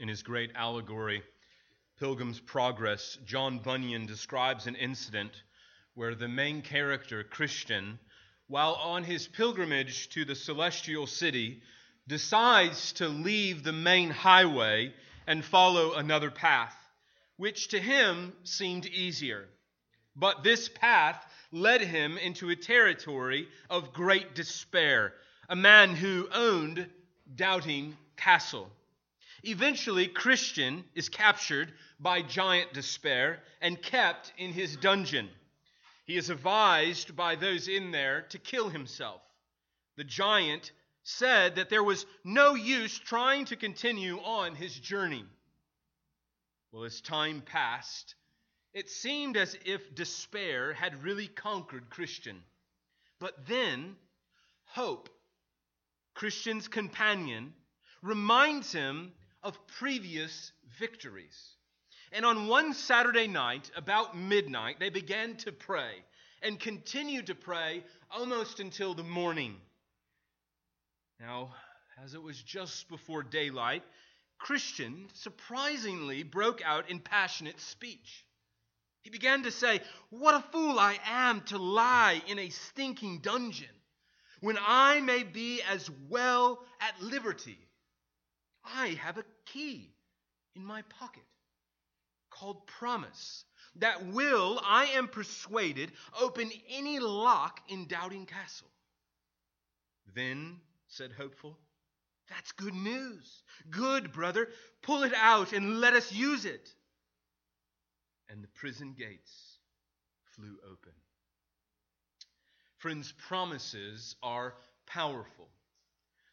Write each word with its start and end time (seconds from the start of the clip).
in 0.00 0.08
his 0.08 0.22
great 0.22 0.50
allegory, 0.54 1.22
Pilgrim's 1.98 2.40
Progress, 2.40 3.18
John 3.26 3.58
Bunyan 3.58 4.06
describes 4.06 4.66
an 4.66 4.74
incident 4.74 5.42
where 5.92 6.14
the 6.14 6.26
main 6.26 6.62
character, 6.62 7.22
Christian, 7.22 7.98
while 8.46 8.72
on 8.74 9.04
his 9.04 9.28
pilgrimage 9.28 10.08
to 10.08 10.24
the 10.24 10.34
celestial 10.34 11.06
city, 11.06 11.60
decides 12.08 12.92
to 12.94 13.08
leave 13.08 13.62
the 13.62 13.74
main 13.74 14.08
highway 14.08 14.94
and 15.26 15.44
follow 15.44 15.92
another 15.92 16.30
path, 16.30 16.74
which 17.36 17.68
to 17.68 17.78
him 17.78 18.32
seemed 18.42 18.86
easier. 18.86 19.46
But 20.16 20.42
this 20.42 20.70
path 20.70 21.22
led 21.52 21.82
him 21.82 22.16
into 22.16 22.48
a 22.48 22.56
territory 22.56 23.48
of 23.68 23.92
great 23.92 24.34
despair, 24.34 25.12
a 25.50 25.56
man 25.56 25.94
who 25.94 26.26
owned 26.32 26.88
Doubting 27.36 27.98
Castle. 28.16 28.70
Eventually, 29.42 30.06
Christian 30.06 30.84
is 30.94 31.08
captured 31.08 31.72
by 31.98 32.22
giant 32.22 32.72
despair 32.72 33.42
and 33.60 33.80
kept 33.80 34.32
in 34.36 34.52
his 34.52 34.76
dungeon. 34.76 35.28
He 36.04 36.16
is 36.16 36.30
advised 36.30 37.16
by 37.16 37.36
those 37.36 37.68
in 37.68 37.90
there 37.90 38.22
to 38.30 38.38
kill 38.38 38.68
himself. 38.68 39.22
The 39.96 40.04
giant 40.04 40.72
said 41.02 41.56
that 41.56 41.70
there 41.70 41.84
was 41.84 42.06
no 42.24 42.54
use 42.54 42.98
trying 42.98 43.46
to 43.46 43.56
continue 43.56 44.18
on 44.18 44.54
his 44.54 44.74
journey. 44.78 45.24
Well, 46.72 46.84
as 46.84 47.00
time 47.00 47.40
passed, 47.40 48.14
it 48.72 48.88
seemed 48.88 49.36
as 49.36 49.56
if 49.64 49.94
despair 49.94 50.72
had 50.72 51.02
really 51.02 51.26
conquered 51.26 51.90
Christian. 51.90 52.42
But 53.18 53.46
then, 53.46 53.96
hope, 54.64 55.08
Christian's 56.14 56.68
companion, 56.68 57.54
reminds 58.02 58.72
him 58.72 59.12
of 59.42 59.58
previous 59.66 60.52
victories. 60.78 61.56
And 62.12 62.24
on 62.24 62.48
one 62.48 62.74
Saturday 62.74 63.26
night, 63.26 63.70
about 63.76 64.16
midnight, 64.16 64.80
they 64.80 64.90
began 64.90 65.36
to 65.38 65.52
pray 65.52 65.92
and 66.42 66.58
continued 66.58 67.26
to 67.26 67.34
pray 67.34 67.84
almost 68.10 68.60
until 68.60 68.94
the 68.94 69.04
morning. 69.04 69.56
Now, 71.20 71.54
as 72.02 72.14
it 72.14 72.22
was 72.22 72.42
just 72.42 72.88
before 72.88 73.22
daylight, 73.22 73.82
Christian 74.38 75.08
surprisingly 75.12 76.22
broke 76.22 76.62
out 76.64 76.90
in 76.90 76.98
passionate 76.98 77.60
speech. 77.60 78.24
He 79.02 79.10
began 79.10 79.42
to 79.44 79.50
say, 79.50 79.80
What 80.08 80.34
a 80.34 80.44
fool 80.50 80.78
I 80.78 80.98
am 81.04 81.42
to 81.42 81.58
lie 81.58 82.22
in 82.26 82.38
a 82.38 82.48
stinking 82.48 83.18
dungeon 83.18 83.68
when 84.40 84.58
I 84.60 85.00
may 85.00 85.22
be 85.22 85.62
as 85.62 85.90
well 86.08 86.64
at 86.80 87.00
liberty. 87.02 87.58
I 88.64 88.98
have 89.02 89.18
a 89.18 89.24
key 89.46 89.94
in 90.54 90.64
my 90.64 90.82
pocket 90.82 91.22
called 92.30 92.66
promise 92.66 93.44
that 93.76 94.06
will, 94.06 94.60
I 94.64 94.86
am 94.86 95.08
persuaded, 95.08 95.92
open 96.20 96.50
any 96.68 96.98
lock 96.98 97.60
in 97.68 97.86
Doubting 97.86 98.26
Castle. 98.26 98.68
Then, 100.14 100.56
said 100.88 101.12
Hopeful, 101.12 101.58
that's 102.30 102.52
good 102.52 102.74
news. 102.74 103.42
Good, 103.70 104.12
brother. 104.12 104.48
Pull 104.82 105.02
it 105.02 105.12
out 105.14 105.52
and 105.52 105.80
let 105.80 105.94
us 105.94 106.12
use 106.12 106.44
it. 106.44 106.72
And 108.28 108.42
the 108.42 108.48
prison 108.48 108.94
gates 108.96 109.58
flew 110.36 110.56
open. 110.64 110.92
Friends, 112.78 113.12
promises 113.28 114.14
are 114.22 114.54
powerful. 114.86 115.48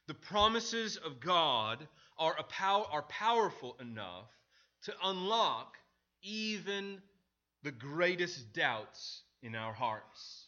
The 0.07 0.13
promises 0.13 0.97
of 0.97 1.19
God 1.19 1.87
are, 2.19 2.35
pow- 2.49 2.87
are 2.91 3.03
powerful 3.03 3.75
enough 3.79 4.29
to 4.83 4.93
unlock 5.03 5.77
even 6.21 7.01
the 7.63 7.71
greatest 7.71 8.53
doubts 8.53 9.23
in 9.41 9.55
our 9.55 9.73
hearts. 9.73 10.45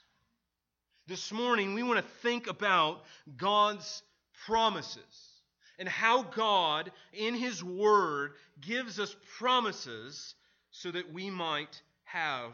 This 1.07 1.31
morning, 1.31 1.73
we 1.73 1.83
want 1.83 1.97
to 1.99 2.11
think 2.21 2.47
about 2.47 3.03
God's 3.35 4.03
promises 4.45 5.39
and 5.79 5.87
how 5.87 6.23
God, 6.23 6.91
in 7.13 7.33
His 7.33 7.63
Word, 7.63 8.33
gives 8.61 8.99
us 8.99 9.15
promises 9.37 10.35
so 10.71 10.91
that 10.91 11.11
we 11.11 11.29
might 11.29 11.81
have 12.03 12.51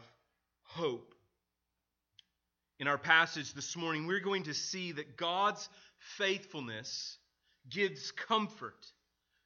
hope. 0.62 1.14
In 2.78 2.88
our 2.88 2.98
passage 2.98 3.52
this 3.54 3.76
morning, 3.76 4.06
we're 4.06 4.20
going 4.20 4.44
to 4.44 4.54
see 4.54 4.92
that 4.92 5.16
God's 5.16 5.68
faithfulness 6.16 7.18
gives 7.68 8.10
comfort, 8.12 8.86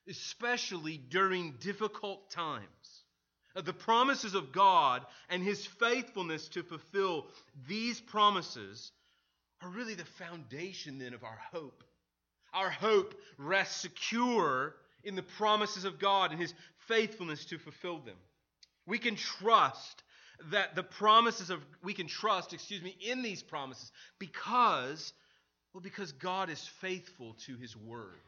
especially 0.09 0.97
during 0.97 1.55
difficult 1.61 2.31
times. 2.31 2.67
Uh, 3.55 3.61
the 3.61 3.73
promises 3.73 4.35
of 4.35 4.53
God 4.53 5.05
and 5.29 5.43
His 5.43 5.67
faithfulness 5.67 6.49
to 6.51 6.63
fulfill 6.63 7.27
these 7.69 8.01
promises 8.01 8.93
are 9.63 9.69
really 9.69 9.95
the 9.95 10.05
foundation 10.05 10.99
then 10.99 11.15
of 11.15 11.25
our 11.25 11.39
hope. 11.53 11.83
Our 12.53 12.71
hope 12.71 13.15
rests 13.39 13.81
secure 13.81 14.75
in 15.05 15.17
the 15.17 15.23
promises 15.23 15.85
of 15.85 15.99
God 15.99 16.31
and 16.31 16.41
His 16.41 16.55
faithfulness 16.89 17.45
to 17.47 17.59
fulfill 17.59 17.99
them. 17.99 18.17
We 18.87 18.99
can 18.99 19.17
trust 19.17 20.03
that 20.51 20.75
the 20.75 20.83
promises 20.83 21.51
of, 21.51 21.61
we 21.83 21.93
can 21.93 22.07
trust, 22.07 22.53
excuse 22.53 22.83
me, 22.83 22.97
in 23.01 23.23
these 23.23 23.43
promises 23.43 23.93
because, 24.19 25.13
well, 25.75 25.83
because 25.83 26.13
God 26.13 26.51
is 26.51 26.65
faithful 26.81 27.35
to 27.47 27.57
His 27.57 27.77
word. 27.77 28.21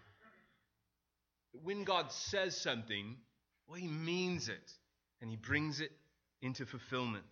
When 1.52 1.84
God 1.84 2.10
says 2.10 2.56
something, 2.56 3.16
well, 3.66 3.78
He 3.78 3.88
means 3.88 4.48
it 4.48 4.72
and 5.20 5.30
He 5.30 5.36
brings 5.36 5.80
it 5.80 5.92
into 6.40 6.66
fulfillment. 6.66 7.24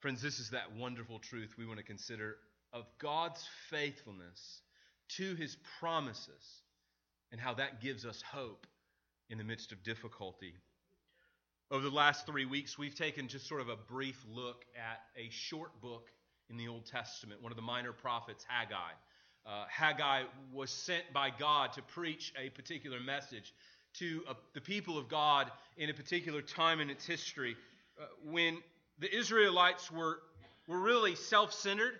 Friends, 0.00 0.22
this 0.22 0.38
is 0.38 0.50
that 0.50 0.74
wonderful 0.76 1.18
truth 1.18 1.54
we 1.56 1.66
want 1.66 1.78
to 1.78 1.84
consider 1.84 2.36
of 2.72 2.86
God's 2.98 3.46
faithfulness 3.70 4.62
to 5.16 5.34
His 5.34 5.56
promises 5.80 6.62
and 7.32 7.40
how 7.40 7.54
that 7.54 7.80
gives 7.80 8.04
us 8.04 8.22
hope 8.22 8.66
in 9.30 9.38
the 9.38 9.44
midst 9.44 9.72
of 9.72 9.82
difficulty. 9.82 10.54
Over 11.70 11.82
the 11.82 11.94
last 11.94 12.26
three 12.26 12.44
weeks, 12.44 12.78
we've 12.78 12.94
taken 12.94 13.26
just 13.26 13.48
sort 13.48 13.60
of 13.60 13.68
a 13.68 13.76
brief 13.76 14.24
look 14.28 14.64
at 14.76 15.00
a 15.16 15.28
short 15.30 15.80
book 15.80 16.10
in 16.48 16.56
the 16.56 16.68
Old 16.68 16.86
Testament, 16.86 17.42
one 17.42 17.50
of 17.50 17.56
the 17.56 17.62
minor 17.62 17.92
prophets, 17.92 18.44
Haggai. 18.48 18.92
Uh, 19.46 19.64
Haggai 19.70 20.24
was 20.52 20.70
sent 20.70 21.04
by 21.12 21.30
God 21.30 21.72
to 21.74 21.82
preach 21.82 22.32
a 22.36 22.50
particular 22.50 22.98
message 22.98 23.54
to 23.94 24.22
uh, 24.28 24.34
the 24.54 24.60
people 24.60 24.98
of 24.98 25.08
God 25.08 25.50
in 25.76 25.88
a 25.88 25.94
particular 25.94 26.42
time 26.42 26.80
in 26.80 26.90
its 26.90 27.06
history 27.06 27.56
uh, 28.00 28.04
when 28.24 28.58
the 28.98 29.14
Israelites 29.14 29.90
were, 29.90 30.18
were 30.66 30.80
really 30.80 31.14
self 31.14 31.52
centered 31.52 31.94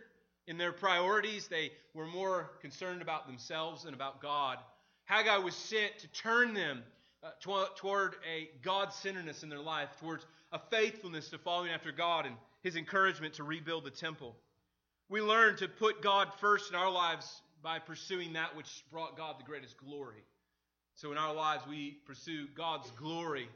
in 0.46 0.58
their 0.58 0.72
priorities. 0.72 1.46
They 1.46 1.70
were 1.94 2.06
more 2.06 2.50
concerned 2.60 3.00
about 3.00 3.26
themselves 3.26 3.84
than 3.84 3.94
about 3.94 4.20
God. 4.20 4.58
Haggai 5.04 5.38
was 5.38 5.54
sent 5.54 5.98
to 6.00 6.08
turn 6.08 6.52
them 6.52 6.82
uh, 7.22 7.30
tw- 7.40 7.76
toward 7.76 8.16
a 8.28 8.48
God 8.62 8.92
centeredness 8.92 9.42
in 9.42 9.48
their 9.48 9.60
life, 9.60 9.88
towards 10.00 10.26
a 10.52 10.58
faithfulness 10.70 11.28
to 11.30 11.38
following 11.38 11.70
after 11.70 11.92
God 11.92 12.26
and 12.26 12.34
his 12.62 12.76
encouragement 12.76 13.34
to 13.34 13.44
rebuild 13.44 13.84
the 13.84 13.90
temple. 13.90 14.34
We 15.08 15.20
learn 15.20 15.56
to 15.58 15.68
put 15.68 16.02
God 16.02 16.28
first 16.40 16.70
in 16.70 16.76
our 16.76 16.90
lives 16.90 17.40
by 17.62 17.78
pursuing 17.78 18.32
that 18.32 18.56
which 18.56 18.84
brought 18.90 19.16
God 19.16 19.36
the 19.38 19.44
greatest 19.44 19.76
glory. 19.78 20.24
So 20.96 21.12
in 21.12 21.18
our 21.18 21.32
lives, 21.32 21.62
we 21.68 21.98
pursue 22.06 22.48
God's 22.56 22.90
glory 22.92 23.48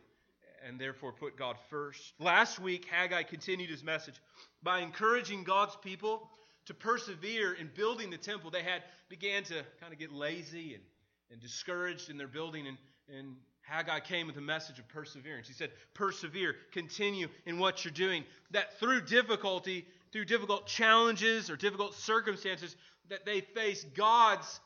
and 0.66 0.78
therefore 0.78 1.12
put 1.12 1.36
God 1.36 1.56
first. 1.68 2.12
Last 2.20 2.60
week, 2.60 2.84
Haggai 2.84 3.24
continued 3.24 3.70
his 3.70 3.82
message 3.82 4.14
by 4.62 4.80
encouraging 4.80 5.42
God's 5.42 5.74
people 5.82 6.30
to 6.66 6.74
persevere 6.74 7.54
in 7.54 7.68
building 7.74 8.10
the 8.10 8.18
temple. 8.18 8.50
They 8.50 8.62
had 8.62 8.82
began 9.08 9.42
to 9.44 9.64
kind 9.80 9.92
of 9.92 9.98
get 9.98 10.12
lazy 10.12 10.74
and, 10.74 10.84
and 11.32 11.40
discouraged 11.40 12.10
in 12.10 12.18
their 12.18 12.28
building, 12.28 12.68
and, 12.68 12.78
and 13.12 13.34
Haggai 13.62 14.00
came 14.00 14.26
with 14.26 14.36
a 14.36 14.42
message 14.42 14.78
of 14.78 14.86
perseverance. 14.88 15.48
He 15.48 15.54
said, 15.54 15.70
Persevere, 15.94 16.54
continue 16.72 17.28
in 17.46 17.58
what 17.58 17.84
you're 17.84 17.92
doing. 17.92 18.24
That 18.50 18.78
through 18.78 19.02
difficulty, 19.02 19.86
through 20.12 20.24
difficult 20.24 20.66
challenges 20.66 21.50
or 21.50 21.56
difficult 21.56 21.94
circumstances 21.94 22.76
that 23.08 23.24
they 23.24 23.40
face, 23.40 23.84
God's, 23.96 24.60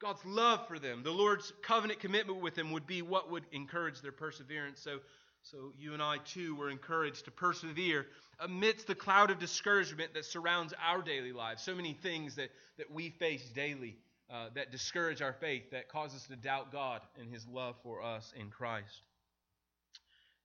God's 0.00 0.24
love 0.24 0.66
for 0.68 0.78
them, 0.78 1.02
the 1.02 1.10
Lord's 1.10 1.52
covenant 1.62 2.00
commitment 2.00 2.40
with 2.40 2.54
them 2.54 2.72
would 2.72 2.86
be 2.86 3.02
what 3.02 3.30
would 3.30 3.44
encourage 3.52 4.00
their 4.00 4.12
perseverance. 4.12 4.80
So, 4.80 4.98
so 5.42 5.72
you 5.76 5.92
and 5.94 6.02
I 6.02 6.18
too 6.18 6.54
were 6.54 6.70
encouraged 6.70 7.24
to 7.24 7.30
persevere 7.30 8.06
amidst 8.38 8.86
the 8.86 8.94
cloud 8.94 9.30
of 9.30 9.38
discouragement 9.38 10.14
that 10.14 10.24
surrounds 10.24 10.72
our 10.84 11.02
daily 11.02 11.32
lives. 11.32 11.62
So 11.62 11.74
many 11.74 11.94
things 11.94 12.36
that, 12.36 12.50
that 12.78 12.90
we 12.90 13.10
face 13.10 13.48
daily 13.50 13.96
uh, 14.32 14.46
that 14.54 14.70
discourage 14.70 15.20
our 15.20 15.34
faith, 15.34 15.70
that 15.72 15.88
cause 15.88 16.14
us 16.14 16.26
to 16.26 16.36
doubt 16.36 16.72
God 16.72 17.02
and 17.20 17.30
His 17.30 17.46
love 17.46 17.76
for 17.82 18.02
us 18.02 18.32
in 18.34 18.48
Christ. 18.48 19.02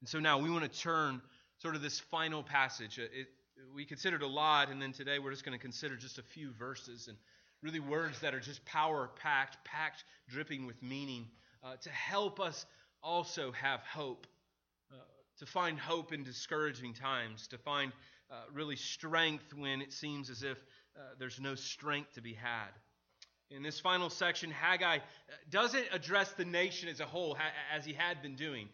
And 0.01 0.09
so 0.09 0.19
now 0.19 0.39
we 0.39 0.49
want 0.49 0.71
to 0.71 0.79
turn 0.79 1.21
sort 1.59 1.75
of 1.75 1.81
this 1.81 1.99
final 1.99 2.43
passage. 2.43 2.99
It, 2.99 3.27
we 3.75 3.85
considered 3.85 4.21
a 4.21 4.27
lot, 4.27 4.69
and 4.69 4.81
then 4.81 4.91
today 4.91 5.19
we're 5.19 5.31
just 5.31 5.45
going 5.45 5.57
to 5.57 5.61
consider 5.61 5.95
just 5.95 6.17
a 6.17 6.23
few 6.23 6.51
verses 6.53 7.07
and 7.07 7.17
really 7.61 7.79
words 7.79 8.19
that 8.19 8.33
are 8.33 8.39
just 8.39 8.63
power 8.65 9.09
packed, 9.21 9.57
packed, 9.65 10.03
dripping 10.29 10.65
with 10.65 10.81
meaning. 10.81 11.27
uh, 11.63 11.75
to 11.81 11.89
help 11.89 12.39
us 12.39 12.65
also 13.03 13.51
have 13.51 13.81
hope, 13.81 14.27
uh, 14.91 14.95
to 15.39 15.45
find 15.45 15.79
hope 15.79 16.13
in 16.13 16.23
discouraging 16.23 16.93
times, 16.93 17.47
to 17.47 17.57
find 17.57 17.91
uh, 18.29 18.35
really 18.53 18.75
strength 18.75 19.53
when 19.55 19.81
it 19.81 19.93
seems 19.93 20.29
as 20.29 20.43
if 20.43 20.57
uh, 20.95 20.99
there's 21.19 21.39
no 21.39 21.55
strength 21.55 22.13
to 22.13 22.21
be 22.21 22.33
had. 22.33 22.69
In 23.49 23.63
this 23.63 23.79
final 23.79 24.09
section, 24.09 24.51
Haggai 24.51 24.97
uh, 24.97 24.99
doesn't 25.49 25.85
address 25.93 26.31
the 26.33 26.45
nation 26.45 26.89
as 26.89 26.99
a 26.99 27.05
whole 27.05 27.37
as 27.73 27.85
he 27.85 27.93
had 27.93 28.21
been 28.21 28.35
doing. 28.35 28.67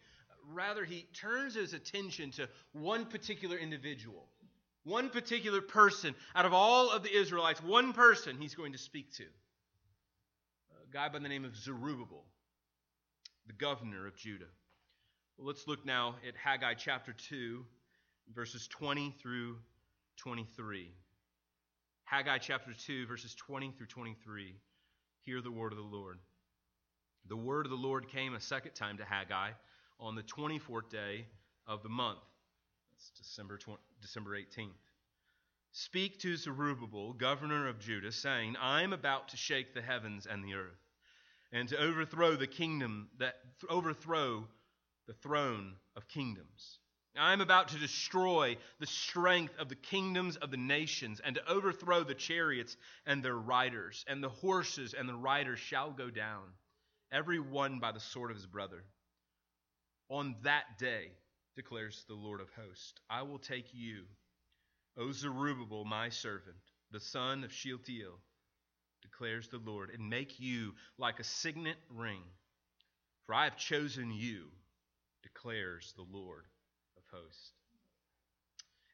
Rather, 0.52 0.84
he 0.84 1.06
turns 1.14 1.54
his 1.54 1.72
attention 1.72 2.30
to 2.32 2.48
one 2.72 3.06
particular 3.06 3.56
individual, 3.56 4.26
one 4.84 5.08
particular 5.08 5.60
person 5.60 6.14
out 6.34 6.44
of 6.44 6.52
all 6.52 6.90
of 6.90 7.02
the 7.02 7.14
Israelites, 7.14 7.62
one 7.62 7.92
person 7.92 8.36
he's 8.38 8.54
going 8.54 8.72
to 8.72 8.78
speak 8.78 9.12
to. 9.16 9.24
A 9.24 10.92
guy 10.92 11.08
by 11.08 11.18
the 11.18 11.28
name 11.28 11.44
of 11.44 11.56
Zerubbabel, 11.56 12.24
the 13.46 13.54
governor 13.54 14.06
of 14.06 14.16
Judah. 14.16 14.44
Well, 15.36 15.46
let's 15.46 15.66
look 15.66 15.84
now 15.84 16.16
at 16.26 16.34
Haggai 16.36 16.74
chapter 16.74 17.12
2, 17.12 17.64
verses 18.34 18.68
20 18.68 19.14
through 19.20 19.56
23. 20.18 20.92
Haggai 22.04 22.38
chapter 22.38 22.72
2, 22.86 23.06
verses 23.06 23.34
20 23.34 23.72
through 23.76 23.86
23. 23.86 24.54
Hear 25.22 25.40
the 25.40 25.50
word 25.50 25.72
of 25.72 25.78
the 25.78 25.84
Lord. 25.84 26.18
The 27.28 27.36
word 27.36 27.64
of 27.64 27.70
the 27.70 27.76
Lord 27.76 28.08
came 28.08 28.34
a 28.34 28.40
second 28.40 28.72
time 28.72 28.98
to 28.98 29.04
Haggai 29.04 29.50
on 29.98 30.14
the 30.14 30.22
24th 30.22 30.90
day 30.90 31.26
of 31.66 31.82
the 31.82 31.88
month. 31.88 32.18
That's 33.04 33.28
December, 33.28 33.58
20, 33.58 33.78
December 34.00 34.38
18th. 34.38 34.70
Speak 35.72 36.20
to 36.20 36.36
Zerubbabel, 36.36 37.12
governor 37.12 37.68
of 37.68 37.78
Judah, 37.78 38.12
saying, 38.12 38.56
I 38.56 38.82
am 38.82 38.94
about 38.94 39.28
to 39.28 39.36
shake 39.36 39.74
the 39.74 39.82
heavens 39.82 40.26
and 40.26 40.42
the 40.42 40.54
earth, 40.54 40.80
and 41.52 41.68
to 41.68 41.76
overthrow 41.76 42.34
the 42.36 42.46
kingdom 42.46 43.08
that 43.18 43.34
overthrow 43.68 44.46
the 45.06 45.12
throne 45.12 45.74
of 45.96 46.08
kingdoms 46.08 46.78
I 47.16 47.32
am 47.32 47.40
about 47.40 47.68
to 47.68 47.78
destroy 47.78 48.56
the 48.80 48.86
strength 48.86 49.56
of 49.58 49.68
the 49.68 49.76
kingdoms 49.76 50.36
of 50.36 50.50
the 50.50 50.56
nations 50.56 51.20
and 51.20 51.36
to 51.36 51.48
overthrow 51.48 52.02
the 52.02 52.14
chariots 52.14 52.76
and 53.06 53.22
their 53.22 53.36
riders, 53.36 54.04
and 54.08 54.22
the 54.22 54.28
horses 54.28 54.94
and 54.94 55.08
the 55.08 55.14
riders 55.14 55.60
shall 55.60 55.92
go 55.92 56.10
down, 56.10 56.42
every 57.12 57.38
one 57.38 57.78
by 57.78 57.92
the 57.92 58.00
sword 58.00 58.30
of 58.30 58.36
his 58.36 58.46
brother. 58.46 58.82
On 60.08 60.34
that 60.42 60.78
day, 60.78 61.12
declares 61.56 62.04
the 62.08 62.14
Lord 62.14 62.40
of 62.40 62.48
hosts, 62.50 62.94
I 63.08 63.22
will 63.22 63.38
take 63.38 63.66
you, 63.72 64.02
O 64.96 65.12
Zerubbabel, 65.12 65.84
my 65.84 66.08
servant, 66.08 66.56
the 66.90 67.00
son 67.00 67.44
of 67.44 67.52
Shealtiel, 67.52 68.18
declares 69.02 69.48
the 69.48 69.58
Lord, 69.58 69.90
and 69.90 70.08
make 70.08 70.40
you 70.40 70.72
like 70.98 71.20
a 71.20 71.24
signet 71.24 71.76
ring. 71.90 72.22
For 73.26 73.34
I 73.34 73.44
have 73.44 73.56
chosen 73.56 74.12
you, 74.12 74.46
declares 75.22 75.94
the 75.96 76.04
Lord 76.16 76.44
of 76.96 77.02
hosts. 77.12 77.52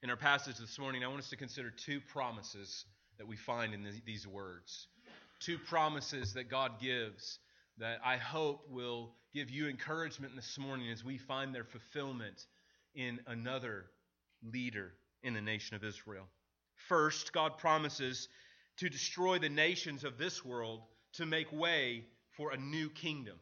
In 0.03 0.11
our 0.11 0.17
passage 0.17 0.57
this 0.57 0.79
morning, 0.79 1.05
I 1.05 1.09
want 1.09 1.21
us 1.21 1.31
to 1.31 1.37
consider 1.37 1.71
two 1.71 2.01
promises 2.01 2.85
that 3.19 3.27
we 3.27 3.37
find 3.37 3.75
in 3.75 3.87
these 4.07 4.27
words. 4.27 4.87
Two 5.41 5.59
promises 5.59 6.35
that 6.35 6.51
God 6.51 6.81
gives 6.81 7.39
that 7.79 7.99
I 8.05 8.17
hope 8.17 8.65
will 8.71 9.13
give 9.33 9.51
you 9.51 9.69
encouragement 9.69 10.35
this 10.35 10.59
morning 10.59 10.91
as 10.91 11.05
we 11.05 11.17
find 11.17 11.55
their 11.55 11.65
fulfillment 11.65 12.47
in 12.95 13.21
another 13.27 13.87
leader 14.43 14.93
in 15.23 15.35
the 15.35 15.41
nation 15.41 15.77
of 15.77 15.85
Israel. 15.85 16.27
First, 16.89 17.33
God 17.33 17.59
promises 17.59 18.29
to 18.79 18.89
destroy 18.89 19.39
the 19.39 19.49
nations 19.49 20.03
of 20.05 20.19
this 20.19 20.45
world 20.45 20.81
to 21.15 21.27
make 21.27 21.53
way 21.53 22.05
for 22.37 22.51
a 22.51 22.57
new 22.57 22.91
kingdom. 22.91 23.39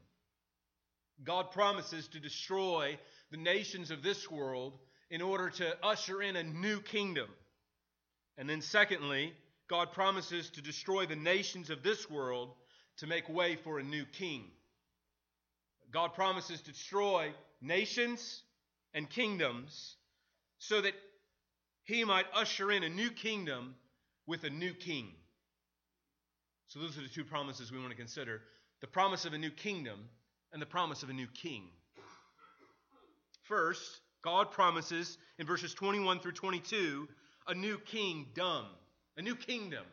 God 1.25 1.53
promises 1.53 2.09
to 2.09 2.21
destroy 2.21 2.99
the 3.31 3.37
nations 3.37 3.91
of 3.91 4.03
this 4.03 4.31
world 4.31 4.79
in 5.11 5.23
order 5.23 5.49
to 5.51 5.77
usher 5.83 6.21
in 6.21 6.37
a 6.37 6.43
new 6.43 6.81
kingdom. 6.81 7.29
And 8.37 8.49
then, 8.49 8.61
secondly, 8.61 9.33
God 9.69 9.93
promises 9.93 10.51
to 10.51 10.63
destroy 10.63 11.07
the 11.07 11.17
nations 11.17 11.71
of 11.71 11.83
this 11.83 12.11
world 12.11 12.51
to 12.99 13.07
make 13.07 13.29
way 13.29 13.57
for 13.57 13.79
a 13.79 13.83
new 13.83 14.05
king. 14.05 14.45
God 15.93 16.15
promises 16.15 16.61
to 16.61 16.73
destroy 16.73 17.33
nations 17.61 18.43
and 18.95 19.09
kingdoms 19.09 19.97
so 20.59 20.81
that 20.81 20.95
he 21.85 22.05
might 22.05 22.27
usher 22.35 22.71
in 22.71 22.83
a 22.83 22.89
new 22.89 23.11
kingdom 23.11 23.75
with 24.27 24.45
a 24.45 24.51
new 24.51 24.75
king. 24.75 25.09
So, 26.69 26.81
those 26.81 26.99
are 26.99 27.03
the 27.03 27.09
two 27.09 27.25
promises 27.25 27.73
we 27.73 27.79
want 27.79 27.91
to 27.91 27.97
consider 27.97 28.43
the 28.81 28.87
promise 28.87 29.25
of 29.25 29.33
a 29.33 29.39
new 29.39 29.51
kingdom 29.51 29.99
and 30.53 30.61
the 30.61 30.67
promise 30.67 31.03
of 31.03 31.09
a 31.09 31.15
new 31.15 31.27
king. 31.29 31.65
First, 33.45 34.01
God 34.23 34.51
promises 34.51 35.17
in 35.39 35.47
verses 35.47 35.73
21 35.75 36.21
through 36.21 36.33
22 36.33 37.09
a 37.47 37.55
new 37.55 37.79
kingdom, 37.79 38.67
a 39.17 39.23
new 39.23 39.35
kingdom 39.35 39.85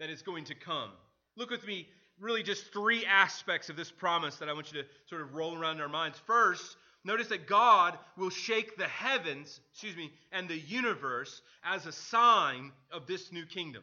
that 0.00 0.10
is 0.10 0.22
going 0.22 0.44
to 0.44 0.54
come. 0.54 0.90
Look 1.36 1.50
with 1.50 1.64
me, 1.64 1.86
really 2.20 2.42
just 2.42 2.72
three 2.72 3.04
aspects 3.06 3.68
of 3.68 3.76
this 3.76 3.90
promise 3.90 4.36
that 4.36 4.48
I 4.48 4.52
want 4.52 4.72
you 4.72 4.82
to 4.82 4.88
sort 5.06 5.22
of 5.22 5.34
roll 5.34 5.56
around 5.56 5.76
in 5.76 5.82
our 5.82 5.88
minds. 5.88 6.18
First, 6.26 6.76
notice 7.04 7.28
that 7.28 7.46
God 7.46 7.98
will 8.16 8.30
shake 8.30 8.76
the 8.76 8.88
heavens, 8.88 9.60
excuse 9.72 9.96
me, 9.96 10.12
and 10.32 10.48
the 10.48 10.58
universe 10.58 11.42
as 11.64 11.86
a 11.86 11.92
sign 11.92 12.72
of 12.92 13.06
this 13.06 13.32
new 13.32 13.46
kingdom. 13.46 13.82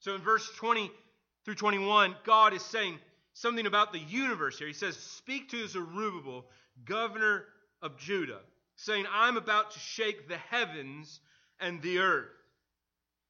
So 0.00 0.14
in 0.14 0.20
verse 0.20 0.50
20 0.56 0.90
through 1.44 1.54
21, 1.54 2.16
God 2.24 2.54
is 2.54 2.64
saying 2.64 2.98
something 3.34 3.66
about 3.66 3.92
the 3.92 3.98
universe 3.98 4.58
here. 4.58 4.66
He 4.68 4.72
says, 4.72 4.96
Speak 4.96 5.50
to 5.50 5.66
Zerubbabel, 5.66 6.46
governor 6.84 7.44
of 7.82 7.98
Judah, 7.98 8.40
saying, 8.76 9.04
I'm 9.12 9.36
about 9.36 9.72
to 9.72 9.78
shake 9.78 10.28
the 10.28 10.38
heavens 10.38 11.20
and 11.60 11.82
the 11.82 11.98
earth. 11.98 12.28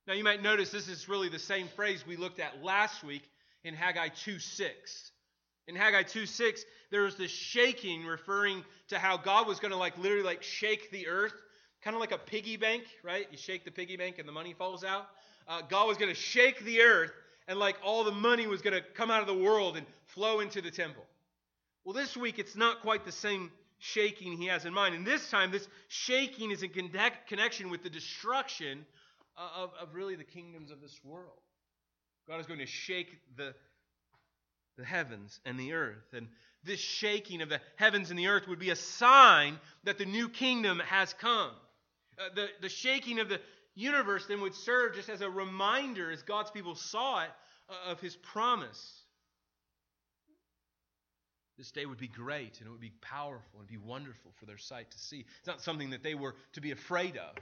Now, 0.06 0.14
you 0.14 0.24
might 0.24 0.42
notice 0.42 0.70
this 0.70 0.88
is 0.88 1.08
really 1.08 1.30
the 1.30 1.38
same 1.38 1.68
phrase 1.68 2.06
we 2.06 2.16
looked 2.16 2.38
at 2.38 2.62
last 2.62 3.02
week 3.02 3.22
in 3.64 3.74
Haggai 3.74 4.08
2 4.08 4.38
6. 4.38 5.10
In 5.66 5.74
Haggai 5.74 6.02
2 6.02 6.26
6, 6.26 6.64
there 6.90 7.02
was 7.02 7.16
this 7.16 7.30
shaking 7.30 8.04
referring 8.04 8.62
to 8.88 8.98
how 8.98 9.16
God 9.16 9.46
was 9.46 9.58
going 9.60 9.72
to 9.72 9.78
like 9.78 9.96
literally 9.98 10.22
like 10.22 10.42
shake 10.42 10.90
the 10.90 11.08
earth, 11.08 11.34
kind 11.82 11.94
of 11.94 12.00
like 12.00 12.12
a 12.12 12.18
piggy 12.18 12.56
bank, 12.56 12.84
right? 13.02 13.26
You 13.30 13.38
shake 13.38 13.64
the 13.64 13.70
piggy 13.70 13.96
bank 13.96 14.18
and 14.18 14.28
the 14.28 14.32
money 14.32 14.52
falls 14.52 14.84
out. 14.84 15.06
Uh, 15.48 15.62
God 15.68 15.88
was 15.88 15.96
going 15.96 16.12
to 16.12 16.20
shake 16.20 16.64
the 16.64 16.82
earth 16.82 17.12
and 17.48 17.58
like 17.58 17.76
all 17.82 18.04
the 18.04 18.12
money 18.12 18.46
was 18.46 18.62
going 18.62 18.74
to 18.74 18.82
come 18.94 19.10
out 19.10 19.20
of 19.20 19.26
the 19.26 19.34
world 19.34 19.76
and 19.76 19.86
flow 20.06 20.40
into 20.40 20.60
the 20.60 20.70
temple. 20.70 21.04
Well, 21.84 21.94
this 21.94 22.16
week 22.16 22.38
it's 22.38 22.56
not 22.56 22.80
quite 22.80 23.04
the 23.04 23.12
same 23.12 23.50
shaking 23.78 24.36
he 24.36 24.46
has 24.46 24.64
in 24.64 24.72
mind. 24.72 24.94
And 24.94 25.06
this 25.06 25.30
time, 25.30 25.50
this 25.50 25.66
shaking 25.88 26.50
is 26.50 26.62
in 26.62 26.70
connection 27.28 27.70
with 27.70 27.82
the 27.82 27.90
destruction 27.90 28.86
of, 29.36 29.70
of 29.80 29.94
really 29.94 30.14
the 30.14 30.24
kingdoms 30.24 30.70
of 30.70 30.80
this 30.80 30.98
world. 31.04 31.43
God 32.28 32.40
is 32.40 32.46
going 32.46 32.60
to 32.60 32.66
shake 32.66 33.18
the, 33.36 33.54
the 34.76 34.84
heavens 34.84 35.40
and 35.44 35.58
the 35.58 35.72
earth. 35.72 36.12
And 36.12 36.28
this 36.64 36.80
shaking 36.80 37.42
of 37.42 37.48
the 37.48 37.60
heavens 37.76 38.10
and 38.10 38.18
the 38.18 38.28
earth 38.28 38.48
would 38.48 38.58
be 38.58 38.70
a 38.70 38.76
sign 38.76 39.58
that 39.84 39.98
the 39.98 40.06
new 40.06 40.28
kingdom 40.28 40.80
has 40.80 41.12
come. 41.14 41.50
Uh, 42.18 42.28
the, 42.34 42.46
the 42.62 42.68
shaking 42.68 43.20
of 43.20 43.28
the 43.28 43.40
universe 43.74 44.26
then 44.26 44.40
would 44.40 44.54
serve 44.54 44.94
just 44.94 45.08
as 45.08 45.20
a 45.20 45.28
reminder, 45.28 46.10
as 46.10 46.22
God's 46.22 46.50
people 46.50 46.74
saw 46.74 47.24
it, 47.24 47.30
uh, 47.68 47.90
of 47.90 48.00
his 48.00 48.16
promise 48.16 49.04
this 51.56 51.70
day 51.70 51.86
would 51.86 51.98
be 51.98 52.08
great 52.08 52.58
and 52.58 52.66
it 52.66 52.70
would 52.70 52.80
be 52.80 52.92
powerful 53.00 53.60
and 53.60 53.68
be 53.68 53.76
wonderful 53.76 54.32
for 54.38 54.46
their 54.46 54.58
sight 54.58 54.90
to 54.90 54.98
see. 54.98 55.24
It's 55.38 55.46
not 55.46 55.62
something 55.62 55.90
that 55.90 56.02
they 56.02 56.14
were 56.14 56.34
to 56.54 56.60
be 56.60 56.72
afraid 56.72 57.16
of. 57.16 57.36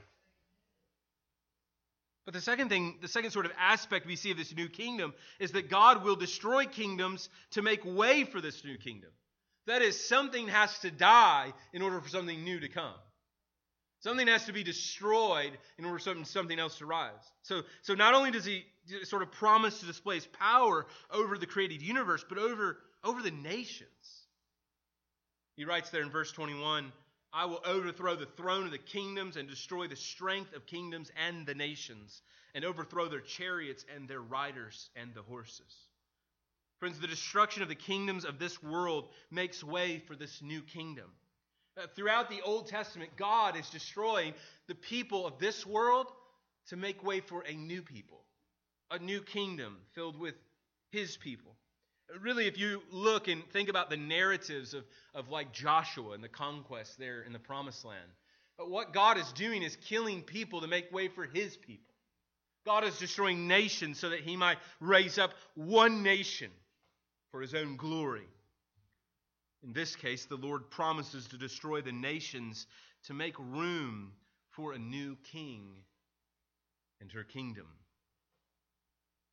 But 2.25 2.33
the 2.33 2.41
second 2.41 2.69
thing, 2.69 2.99
the 3.01 3.07
second 3.07 3.31
sort 3.31 3.45
of 3.45 3.51
aspect 3.57 4.05
we 4.05 4.15
see 4.15 4.31
of 4.31 4.37
this 4.37 4.55
new 4.55 4.69
kingdom 4.69 5.13
is 5.39 5.51
that 5.51 5.69
God 5.69 6.03
will 6.03 6.15
destroy 6.15 6.65
kingdoms 6.65 7.29
to 7.51 7.61
make 7.61 7.83
way 7.83 8.23
for 8.23 8.39
this 8.39 8.63
new 8.63 8.77
kingdom. 8.77 9.09
That 9.67 9.81
is, 9.81 10.07
something 10.07 10.47
has 10.47 10.79
to 10.79 10.91
die 10.91 11.53
in 11.73 11.81
order 11.81 11.99
for 11.99 12.09
something 12.09 12.43
new 12.43 12.59
to 12.59 12.69
come. 12.69 12.95
Something 14.01 14.27
has 14.27 14.45
to 14.45 14.53
be 14.53 14.63
destroyed 14.63 15.57
in 15.77 15.85
order 15.85 15.97
for 15.97 16.03
something, 16.03 16.25
something 16.25 16.59
else 16.59 16.77
to 16.79 16.85
rise. 16.85 17.11
So, 17.43 17.61
so 17.81 17.93
not 17.93 18.13
only 18.13 18.31
does 18.31 18.43
he 18.43 18.65
sort 19.03 19.21
of 19.21 19.31
promise 19.31 19.79
to 19.79 19.85
display 19.85 20.15
his 20.15 20.27
power 20.27 20.85
over 21.09 21.37
the 21.37 21.45
created 21.45 21.81
universe, 21.81 22.25
but 22.27 22.37
over 22.37 22.77
over 23.03 23.21
the 23.21 23.31
nations. 23.31 23.89
He 25.55 25.65
writes 25.65 25.89
there 25.89 26.01
in 26.01 26.09
verse 26.09 26.31
21 26.31 26.91
I 27.33 27.45
will 27.45 27.61
overthrow 27.65 28.15
the 28.15 28.27
throne 28.27 28.65
of 28.65 28.71
the 28.71 28.77
kingdoms 28.77 29.37
and 29.37 29.49
destroy 29.49 29.87
the 29.87 29.95
strength 29.95 30.53
of 30.55 30.67
kingdoms 30.67 31.11
and 31.25 31.45
the 31.45 31.55
nations, 31.55 32.21
and 32.53 32.63
overthrow 32.63 33.07
their 33.07 33.21
chariots 33.21 33.85
and 33.93 34.07
their 34.07 34.21
riders 34.21 34.91
and 34.95 35.13
the 35.15 35.23
horses. 35.23 35.75
Friends, 36.79 36.99
the 36.99 37.07
destruction 37.07 37.63
of 37.63 37.69
the 37.69 37.75
kingdoms 37.75 38.23
of 38.23 38.37
this 38.37 38.61
world 38.61 39.09
makes 39.31 39.63
way 39.63 39.99
for 40.05 40.15
this 40.15 40.41
new 40.41 40.61
kingdom. 40.61 41.09
Uh, 41.75 41.87
throughout 41.95 42.29
the 42.29 42.41
Old 42.41 42.67
Testament, 42.67 43.09
God 43.15 43.57
is 43.57 43.67
destroying 43.69 44.33
the 44.67 44.75
people 44.75 45.25
of 45.25 45.39
this 45.39 45.65
world 45.65 46.07
to 46.67 46.75
make 46.75 47.03
way 47.03 47.19
for 47.19 47.41
a 47.47 47.53
new 47.53 47.81
people, 47.81 48.21
a 48.91 48.99
new 48.99 49.21
kingdom 49.21 49.77
filled 49.93 50.19
with 50.19 50.35
his 50.91 51.17
people. 51.17 51.55
Really, 52.21 52.47
if 52.47 52.57
you 52.57 52.81
look 52.91 53.27
and 53.27 53.43
think 53.51 53.69
about 53.69 53.89
the 53.89 53.97
narratives 53.97 54.73
of, 54.73 54.83
of 55.13 55.29
like 55.29 55.51
Joshua 55.53 56.11
and 56.11 56.23
the 56.23 56.29
conquest 56.29 56.97
there 56.97 57.21
in 57.21 57.33
the 57.33 57.39
promised 57.39 57.85
land, 57.85 58.09
but 58.57 58.69
what 58.69 58.93
God 58.93 59.17
is 59.17 59.31
doing 59.33 59.63
is 59.63 59.75
killing 59.77 60.21
people 60.21 60.61
to 60.61 60.67
make 60.67 60.91
way 60.91 61.07
for 61.07 61.25
his 61.25 61.57
people. 61.57 61.93
God 62.65 62.83
is 62.83 62.97
destroying 62.97 63.47
nations 63.47 63.99
so 63.99 64.09
that 64.09 64.21
he 64.21 64.37
might 64.37 64.57
raise 64.79 65.17
up 65.17 65.31
one 65.55 66.03
nation 66.03 66.51
for 67.31 67.41
his 67.41 67.53
own 67.53 67.77
glory. 67.77 68.27
In 69.63 69.73
this 69.73 69.95
case, 69.95 70.25
the 70.25 70.35
Lord 70.35 70.69
promises 70.69 71.27
to 71.27 71.37
destroy 71.37 71.81
the 71.81 71.91
nations 71.91 72.67
to 73.05 73.13
make 73.13 73.37
room 73.39 74.11
for 74.51 74.73
a 74.73 74.79
new 74.79 75.17
king 75.31 75.75
and 77.01 77.11
her 77.11 77.23
kingdom. 77.23 77.67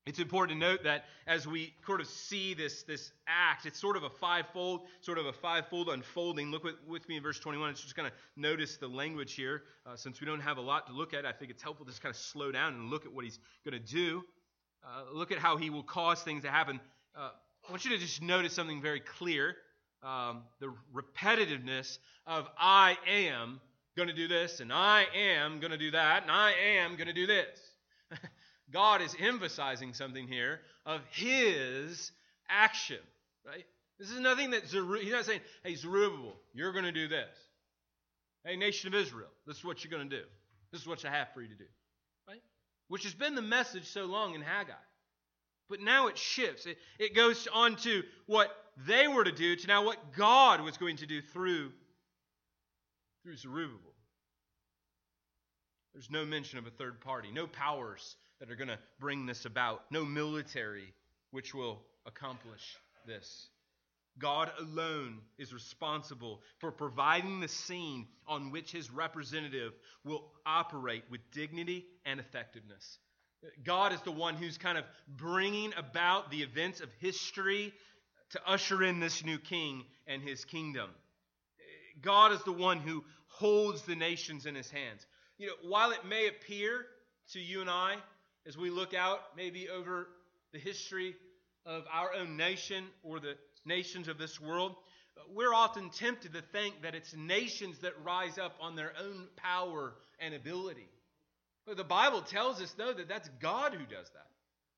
It's 0.07 0.19
important 0.19 0.59
to 0.59 0.67
note 0.67 0.85
that 0.85 1.05
as 1.27 1.47
we 1.47 1.75
sort 1.85 2.01
of 2.01 2.07
see 2.07 2.55
this, 2.55 2.85
this 2.85 3.13
act, 3.27 3.67
it's 3.67 3.79
sort 3.79 3.97
of 3.97 4.03
a 4.03 4.09
fivefold, 4.09 4.83
sort 5.03 5.19
of 5.19 5.27
a 5.27 5.33
fivefold 5.33 5.91
unfolding. 5.91 6.51
Look 6.51 6.65
with, 6.65 6.77
with 6.89 7.07
me 7.09 7.17
in 7.17 7.23
verse 7.23 7.39
21. 7.39 7.71
It's 7.71 7.83
just 7.83 7.95
going 7.95 8.09
to 8.09 8.15
notice 8.35 8.79
the 8.79 8.89
language 8.89 9.35
here. 9.35 9.65
Uh, 9.85 9.97
since 9.97 10.21
we 10.21 10.27
don't 10.27 10.41
have 10.41 10.57
a 10.57 10.61
lot 10.61 10.87
to 10.87 10.95
look 10.95 11.13
at, 11.13 11.27
I 11.27 11.33
think 11.33 11.51
it's 11.51 11.63
helpful 11.63 11.85
to 11.85 11.93
just 11.93 12.03
kind 12.03 12.15
of 12.15 12.21
slow 12.21 12.51
down 12.51 12.75
and 12.75 12.89
look 12.89 13.05
at 13.05 13.13
what 13.13 13.25
he's 13.25 13.39
going 13.63 13.79
to 13.79 13.93
do. 13.93 14.25
Uh, 14.83 15.03
look 15.13 15.33
at 15.33 15.39
how 15.39 15.59
he 15.59 15.69
will 15.69 15.83
cause 15.83 16.23
things 16.23 16.45
to 16.45 16.51
happen. 16.51 16.81
Uh, 17.15 17.31
I 17.69 17.71
want 17.71 17.85
you 17.85 17.91
to 17.91 17.99
just 17.99 18.23
notice 18.23 18.55
something 18.55 18.81
very 18.81 19.01
clear. 19.01 19.55
Um, 20.03 20.45
the 20.61 20.73
repetitiveness 20.95 21.99
of 22.27 22.49
I 22.59 22.97
am 23.07 23.61
going 23.97 24.09
to 24.09 24.15
do 24.15 24.29
this, 24.29 24.61
and 24.61 24.73
I 24.73 25.05
am 25.15 25.61
going 25.61 25.73
to 25.73 25.79
do 25.79 25.91
that, 25.91 26.23
and 26.23 26.31
I 26.31 26.53
am 26.79 26.97
going 26.97 27.09
to 27.09 27.13
do 27.13 27.27
this. 27.27 27.70
God 28.73 29.03
is 29.03 29.15
emphasizing 29.19 29.95
something 29.95 30.27
here 30.27 30.61
of 30.87 31.01
his 31.11 32.13
action, 32.49 32.99
right? 33.47 33.65
This 33.99 34.11
is 34.11 34.21
nothing 34.21 34.51
that 34.51 34.65
Zeru- 34.65 35.01
he's 35.01 35.13
not 35.13 35.27
saying, 35.27 35.41
hey, 35.63 35.75
Zerubbabel, 35.75 36.35
you're 36.55 36.73
going 36.73 36.85
to 36.85 36.93
do 36.93 37.09
this. 37.09 37.29
Hey, 38.45 38.57
nation 38.57 38.89
of 38.89 38.95
Israel, 38.95 39.29
this 39.47 39.59
is 39.59 39.65
what 39.65 39.85
you're 39.85 39.91
going 39.91 40.09
to 40.09 40.17
do. 40.17 40.25
This 40.73 40.81
is 40.81 40.87
what 40.87 41.05
I 41.05 41.11
have 41.11 41.29
for 41.35 41.43
you 41.43 41.49
to 41.49 41.55
do, 41.55 41.67
right? 42.29 42.43
Which 42.89 43.05
has 43.05 43.13
been 43.13 43.35
the 43.35 43.43
message 43.43 43.87
so 43.89 44.07
long 44.07 44.35
in 44.35 44.41
Haggai. 44.41 44.73
But 45.69 45.81
now 45.81 46.09
it 46.09 46.17
shifts. 46.19 46.67
It, 46.67 46.79
it 46.99 47.15
goes 47.15 47.47
on 47.53 47.77
to 47.77 48.03
what 48.27 48.51
they 48.87 49.07
were 49.07 49.25
to 49.25 49.33
do 49.33 49.57
to 49.57 49.67
now 49.67 49.85
what 49.85 50.15
God 50.17 50.63
was 50.63 50.77
going 50.77 50.97
to 50.99 51.07
do 51.07 51.21
through, 51.21 51.71
through 53.23 53.37
Zerubbabel. 53.37 53.93
There's 55.93 56.11
no 56.11 56.25
mention 56.25 56.59
of 56.59 56.67
a 56.67 56.71
third 56.71 57.01
party, 57.01 57.31
no 57.33 57.47
powers 57.47 58.17
that 58.41 58.51
are 58.51 58.57
going 58.57 58.69
to 58.69 58.79
bring 58.99 59.27
this 59.27 59.45
about, 59.45 59.83
no 59.91 60.05
military 60.05 60.93
which 61.31 61.55
will 61.55 61.81
accomplish 62.07 62.77
this. 63.07 63.49
God 64.19 64.51
alone 64.59 65.19
is 65.39 65.53
responsible 65.53 66.41
for 66.59 66.73
providing 66.73 67.41
the 67.41 67.49
scene 67.49 68.07
on 68.27 68.51
which 68.51 68.73
his 68.73 68.91
representative 68.91 69.73
will 70.05 70.25
operate 70.45 71.05
with 71.11 71.21
dignity 71.31 71.87
and 72.05 72.19
effectiveness. 72.19 72.99
God 73.65 73.93
is 73.93 74.01
the 74.03 74.11
one 74.11 74.35
who's 74.35 74.59
kind 74.59 74.77
of 74.77 74.85
bringing 75.09 75.73
about 75.77 76.31
the 76.31 76.43
events 76.43 76.81
of 76.81 76.89
history 77.01 77.73
to 78.31 78.41
usher 78.47 78.83
in 78.83 79.01
this 79.01 79.25
new 79.25 79.39
king 79.39 79.85
and 80.07 80.23
his 80.23 80.45
kingdom. 80.45 80.91
God 82.03 82.33
is 82.33 82.43
the 82.45 82.53
one 82.53 82.79
who 82.79 83.05
holds 83.29 83.83
the 83.83 83.97
nations 83.97 84.47
in 84.47 84.55
his 84.55 84.71
hands. 84.71 85.07
You 85.39 85.49
know, 85.49 85.55
while 85.63 85.93
it 85.93 86.05
may 86.07 86.29
appear 86.29 86.85
to 87.33 87.41
you 87.41 87.61
and 87.61 87.71
I 87.71 87.97
as 88.47 88.57
we 88.57 88.71
look 88.71 88.95
out 88.95 89.21
maybe 89.37 89.69
over 89.69 90.09
the 90.53 90.59
history 90.59 91.15
of 91.67 91.85
our 91.93 92.15
own 92.15 92.37
nation 92.37 92.85
or 93.03 93.21
the 93.21 93.35
nations 93.65 94.09
of 94.09 94.19
this 94.19 94.41
world, 94.41 94.75
we're 95.35 95.55
often 95.55 95.91
tempted 95.91 96.33
to 96.33 96.43
think 96.43 96.83
that 96.83 96.95
it's 96.95 97.15
nations 97.15 97.79
that 97.81 97.93
rise 98.05 98.39
up 98.39 98.55
on 98.61 98.77
their 98.77 98.93
own 99.01 99.27
power 99.37 99.95
and 100.19 100.35
ability. 100.35 100.89
But 101.67 101.77
the 101.77 101.85
Bible 101.85 102.23
tells 102.23 102.61
us, 102.61 102.73
though, 102.73 102.93
that 102.93 103.09
that's 103.09 103.29
God 103.41 103.75
who 103.75 103.85
does 103.85 104.11
that. 104.11 104.27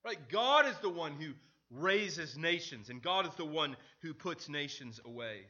Right? 0.03 0.17
God 0.29 0.67
is 0.67 0.77
the 0.81 0.89
one 0.89 1.13
who 1.13 1.31
raises 1.71 2.37
nations, 2.37 2.89
and 2.89 3.01
God 3.01 3.25
is 3.25 3.33
the 3.35 3.45
one 3.45 3.77
who 4.01 4.13
puts 4.13 4.49
nations 4.49 4.99
away. 5.05 5.41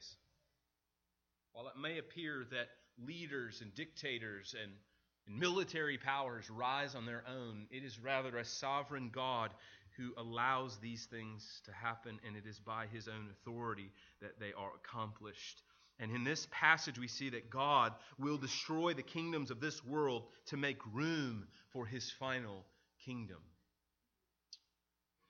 While 1.53 1.67
it 1.67 1.79
may 1.81 1.97
appear 1.97 2.45
that 2.51 2.69
leaders 3.05 3.61
and 3.61 3.73
dictators 3.73 4.55
and 4.61 4.71
and 5.27 5.39
military 5.39 5.97
powers 5.97 6.49
rise 6.49 6.95
on 6.95 7.05
their 7.05 7.23
own. 7.27 7.67
It 7.71 7.83
is 7.83 7.99
rather 7.99 8.37
a 8.37 8.45
sovereign 8.45 9.09
God 9.13 9.51
who 9.97 10.13
allows 10.17 10.77
these 10.77 11.05
things 11.05 11.61
to 11.65 11.71
happen, 11.71 12.19
and 12.25 12.35
it 12.35 12.45
is 12.47 12.59
by 12.59 12.87
his 12.87 13.07
own 13.07 13.29
authority 13.31 13.91
that 14.21 14.39
they 14.39 14.51
are 14.57 14.71
accomplished. 14.75 15.61
And 15.99 16.11
in 16.11 16.23
this 16.23 16.47
passage, 16.51 16.97
we 16.97 17.07
see 17.07 17.29
that 17.29 17.49
God 17.49 17.93
will 18.17 18.37
destroy 18.37 18.93
the 18.93 19.03
kingdoms 19.03 19.51
of 19.51 19.59
this 19.59 19.85
world 19.85 20.23
to 20.47 20.57
make 20.57 20.79
room 20.91 21.47
for 21.71 21.85
his 21.85 22.09
final 22.11 22.65
kingdom. 23.05 23.37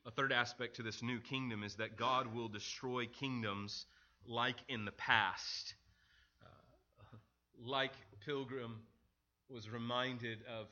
A 0.05 0.11
third 0.11 0.31
aspect 0.31 0.77
to 0.77 0.83
this 0.83 1.01
new 1.01 1.19
kingdom 1.19 1.63
is 1.63 1.75
that 1.75 1.97
God 1.97 2.33
will 2.33 2.47
destroy 2.47 3.05
kingdoms 3.05 3.85
like 4.25 4.57
in 4.67 4.85
the 4.85 4.91
past. 4.91 5.75
Uh, 6.41 7.17
like 7.65 7.93
Pilgrim 8.25 8.79
was 9.53 9.69
reminded 9.69 10.39
of 10.59 10.65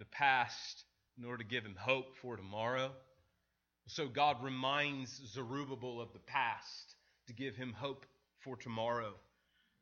the 0.00 0.04
past 0.06 0.84
in 1.16 1.24
order 1.24 1.44
to 1.44 1.48
give 1.48 1.64
him 1.64 1.76
hope 1.78 2.16
for 2.20 2.36
tomorrow. 2.36 2.90
So 3.86 4.08
God 4.08 4.42
reminds 4.42 5.20
Zerubbabel 5.32 6.00
of 6.00 6.12
the 6.12 6.18
past 6.18 6.96
to 7.28 7.32
give 7.32 7.54
him 7.54 7.72
hope 7.72 8.04
for 8.40 8.56
tomorrow. 8.56 9.14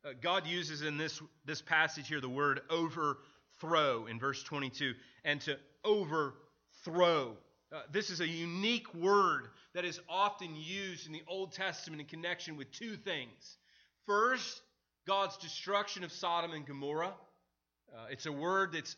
Uh, 0.04 0.11
God 0.20 0.47
uses 0.47 0.82
in 0.82 0.99
this, 0.99 1.23
this 1.47 1.62
passage 1.62 2.08
here 2.08 2.20
the 2.20 2.28
word 2.28 2.61
overthrow 2.68 4.06
in 4.06 4.18
verse 4.18 4.42
22 4.42 4.92
and 5.25 5.40
to 5.42 5.56
overthrow. 5.82 7.35
Uh, 7.73 7.80
this 7.90 8.11
is 8.11 8.20
a 8.20 8.28
unique 8.28 8.94
word 8.94 9.49
that 9.75 9.87
is 9.87 10.00
often 10.08 10.54
used 10.54 11.06
in 11.06 11.12
the 11.12 11.23
Old 11.26 11.52
Testament 11.52 12.02
in 12.02 12.06
connection 12.06 12.58
with 12.58 12.70
two 12.73 12.97
things. 12.97 13.56
First, 14.06 14.61
God's 15.06 15.38
destruction 15.38 16.04
of 16.04 16.12
Sodom 16.12 16.52
and 16.52 16.66
Gomorrah. 16.66 17.14
Uh, 17.95 18.07
it's 18.11 18.26
a 18.26 18.33
word 18.33 18.73
that's 18.73 18.97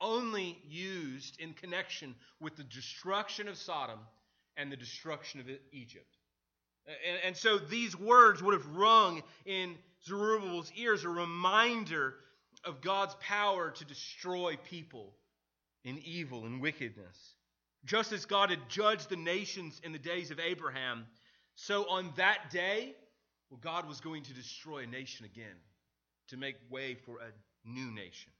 only 0.00 0.58
used 0.68 1.40
in 1.40 1.52
connection 1.54 2.14
with 2.40 2.56
the 2.56 2.64
destruction 2.64 3.48
of 3.48 3.56
Sodom 3.56 4.00
and 4.56 4.70
the 4.70 4.76
destruction 4.76 5.40
of 5.40 5.46
Egypt. 5.72 6.16
And, 6.86 7.18
and 7.24 7.36
so 7.36 7.58
these 7.58 7.96
words 7.96 8.42
would 8.42 8.54
have 8.54 8.66
rung 8.74 9.22
in 9.46 9.76
Zerubbabel's 10.04 10.72
ears 10.76 11.04
a 11.04 11.08
reminder 11.08 12.14
of 12.64 12.80
God's 12.80 13.14
power 13.20 13.70
to 13.70 13.84
destroy 13.84 14.56
people 14.68 15.14
in 15.84 15.98
evil 16.04 16.44
and 16.44 16.60
wickedness. 16.60 17.34
Just 17.84 18.12
as 18.12 18.24
God 18.24 18.50
had 18.50 18.68
judged 18.68 19.08
the 19.08 19.16
nations 19.16 19.80
in 19.82 19.92
the 19.92 19.98
days 19.98 20.30
of 20.30 20.38
Abraham, 20.38 21.06
so 21.54 21.88
on 21.88 22.12
that 22.16 22.50
day, 22.50 22.94
well, 23.50 23.60
God 23.60 23.88
was 23.88 24.00
going 24.00 24.22
to 24.24 24.34
destroy 24.34 24.78
a 24.78 24.86
nation 24.86 25.26
again 25.26 25.56
to 26.28 26.36
make 26.36 26.56
way 26.70 26.94
for 26.94 27.18
a 27.18 27.30
new 27.64 27.90
nation. 27.90 28.32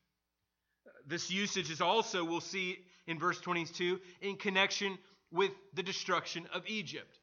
This 1.07 1.31
usage 1.31 1.71
is 1.71 1.81
also, 1.81 2.25
we'll 2.25 2.41
see 2.41 2.79
in 3.07 3.19
verse 3.19 3.41
22, 3.41 4.00
in 4.21 4.37
connection 4.37 4.99
with 5.31 5.50
the 5.75 5.83
destruction 5.83 6.47
of 6.52 6.62
Egypt. 6.67 7.19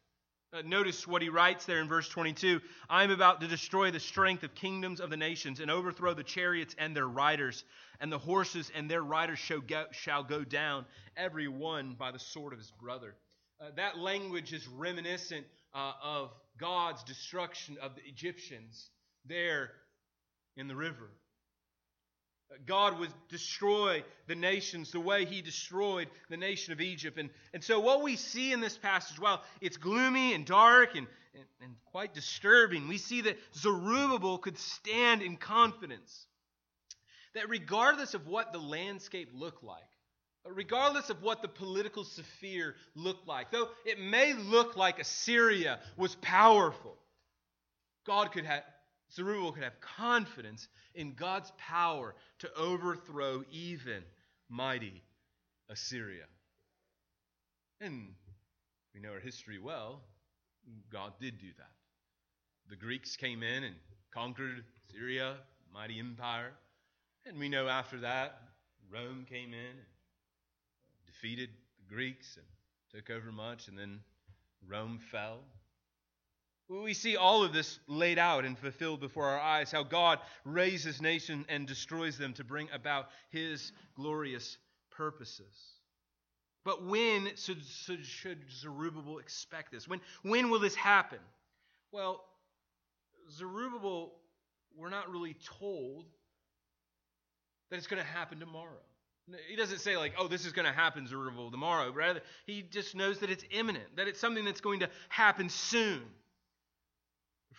Uh, 0.51 0.63
notice 0.65 1.07
what 1.07 1.21
he 1.21 1.29
writes 1.29 1.65
there 1.65 1.79
in 1.79 1.87
verse 1.87 2.09
22 2.09 2.59
I 2.89 3.03
am 3.03 3.11
about 3.11 3.39
to 3.41 3.47
destroy 3.47 3.91
the 3.91 3.99
strength 3.99 4.41
of 4.41 4.55
kingdoms 4.55 4.99
of 4.99 5.11
the 5.11 5.17
nations 5.17 5.59
and 5.59 5.69
overthrow 5.69 6.15
the 6.15 6.23
chariots 6.23 6.75
and 6.79 6.95
their 6.95 7.07
riders, 7.07 7.63
and 7.99 8.11
the 8.11 8.17
horses 8.17 8.71
and 8.75 8.89
their 8.89 9.03
riders 9.03 9.37
shall 9.37 9.61
go, 9.61 9.85
shall 9.91 10.23
go 10.23 10.43
down, 10.43 10.85
every 11.15 11.47
one 11.47 11.93
by 11.93 12.11
the 12.11 12.19
sword 12.19 12.53
of 12.53 12.59
his 12.59 12.71
brother. 12.71 13.15
Uh, 13.61 13.69
that 13.75 13.99
language 13.99 14.51
is 14.51 14.67
reminiscent 14.67 15.45
uh, 15.75 15.91
of 16.01 16.31
God's 16.57 17.03
destruction 17.03 17.77
of 17.81 17.95
the 17.95 18.01
Egyptians 18.07 18.89
there 19.25 19.71
in 20.57 20.67
the 20.67 20.75
river. 20.75 21.11
God 22.65 22.99
would 22.99 23.11
destroy 23.29 24.03
the 24.27 24.35
nations 24.35 24.91
the 24.91 24.99
way 24.99 25.25
he 25.25 25.41
destroyed 25.41 26.07
the 26.29 26.37
nation 26.37 26.73
of 26.73 26.81
Egypt. 26.81 27.17
And, 27.17 27.29
and 27.53 27.63
so, 27.63 27.79
what 27.79 28.01
we 28.01 28.15
see 28.15 28.51
in 28.51 28.59
this 28.59 28.77
passage, 28.77 29.19
while 29.19 29.43
it's 29.61 29.77
gloomy 29.77 30.33
and 30.33 30.45
dark 30.45 30.95
and, 30.95 31.07
and, 31.35 31.45
and 31.61 31.75
quite 31.91 32.13
disturbing, 32.13 32.87
we 32.87 32.97
see 32.97 33.21
that 33.21 33.37
Zerubbabel 33.55 34.39
could 34.39 34.57
stand 34.57 35.21
in 35.21 35.37
confidence. 35.37 36.25
That 37.35 37.49
regardless 37.49 38.15
of 38.15 38.25
what 38.25 38.51
the 38.51 38.59
landscape 38.59 39.29
looked 39.33 39.63
like, 39.63 39.83
regardless 40.45 41.11
of 41.11 41.21
what 41.21 41.43
the 41.43 41.47
political 41.47 42.03
sphere 42.03 42.75
looked 42.95 43.27
like, 43.27 43.51
though 43.51 43.69
it 43.85 43.99
may 43.99 44.33
look 44.33 44.75
like 44.75 44.99
Assyria 44.99 45.79
was 45.97 46.15
powerful, 46.15 46.97
God 48.07 48.31
could 48.31 48.45
have, 48.45 48.63
Zerubbabel 49.13 49.53
could 49.53 49.63
have 49.63 49.79
confidence 49.81 50.67
in 50.93 51.13
God's 51.13 51.51
power 51.57 52.15
to 52.39 52.53
overthrow 52.55 53.43
even 53.51 54.03
mighty 54.49 55.01
Assyria. 55.69 56.25
And 57.81 58.09
we 58.93 58.99
know 58.99 59.11
our 59.11 59.19
history 59.19 59.59
well. 59.59 60.01
God 60.91 61.13
did 61.19 61.39
do 61.39 61.47
that. 61.57 61.71
The 62.69 62.75
Greeks 62.75 63.15
came 63.15 63.41
in 63.41 63.63
and 63.63 63.75
conquered 64.11 64.63
Syria, 64.91 65.37
mighty 65.73 65.99
empire. 65.99 66.51
And 67.25 67.39
we 67.39 67.49
know 67.49 67.67
after 67.67 67.99
that, 68.01 68.41
Rome 68.91 69.25
came 69.29 69.53
in 69.53 69.59
and 69.59 69.85
defeated 71.05 71.49
the 71.77 71.93
Greeks 71.93 72.37
and 72.37 72.45
took 72.93 73.09
over 73.09 73.31
much, 73.31 73.67
and 73.67 73.77
then 73.77 73.99
Rome 74.67 74.99
fell. 75.11 75.39
We 76.69 76.93
see 76.93 77.17
all 77.17 77.43
of 77.43 77.51
this 77.51 77.79
laid 77.87 78.19
out 78.19 78.45
and 78.45 78.57
fulfilled 78.57 78.99
before 78.99 79.25
our 79.25 79.39
eyes 79.39 79.71
how 79.71 79.81
God 79.81 80.19
raises 80.45 81.01
nations 81.01 81.47
and 81.49 81.67
destroys 81.67 82.17
them 82.17 82.33
to 82.33 82.43
bring 82.43 82.69
about 82.71 83.07
his 83.31 83.71
glorious 83.95 84.57
purposes. 84.91 85.73
But 86.63 86.85
when 86.85 87.31
should, 87.35 87.63
should, 88.03 88.39
Zerubbabel 88.51 89.17
expect 89.17 89.71
this? 89.71 89.87
When, 89.87 89.99
when 90.21 90.51
will 90.51 90.59
this 90.59 90.75
happen? 90.75 91.17
Well, 91.91 92.23
Zerubbabel, 93.31 94.13
we're 94.77 94.89
not 94.89 95.09
really 95.09 95.35
told 95.59 96.05
that 97.71 97.77
it's 97.77 97.87
going 97.87 98.01
to 98.01 98.07
happen 98.07 98.39
tomorrow. 98.39 98.77
He 99.47 99.55
doesn't 99.55 99.79
say, 99.79 99.97
like, 99.97 100.13
oh, 100.17 100.27
this 100.27 100.45
is 100.45 100.53
going 100.53 100.67
to 100.67 100.73
happen, 100.73 101.07
Zerubbabel, 101.07 101.49
tomorrow. 101.49 101.91
Rather, 101.91 102.21
he 102.45 102.61
just 102.61 102.95
knows 102.95 103.19
that 103.19 103.31
it's 103.31 103.43
imminent, 103.51 103.95
that 103.95 104.07
it's 104.07 104.19
something 104.19 104.45
that's 104.45 104.61
going 104.61 104.81
to 104.81 104.89
happen 105.09 105.49
soon. 105.49 106.01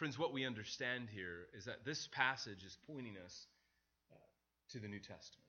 Friends, 0.00 0.18
what 0.18 0.32
we 0.32 0.46
understand 0.46 1.08
here 1.14 1.46
is 1.52 1.66
that 1.66 1.84
this 1.84 2.08
passage 2.10 2.64
is 2.64 2.74
pointing 2.86 3.16
us 3.22 3.46
uh, 4.10 4.16
to 4.72 4.78
the 4.78 4.88
New 4.88 4.98
Testament. 4.98 5.44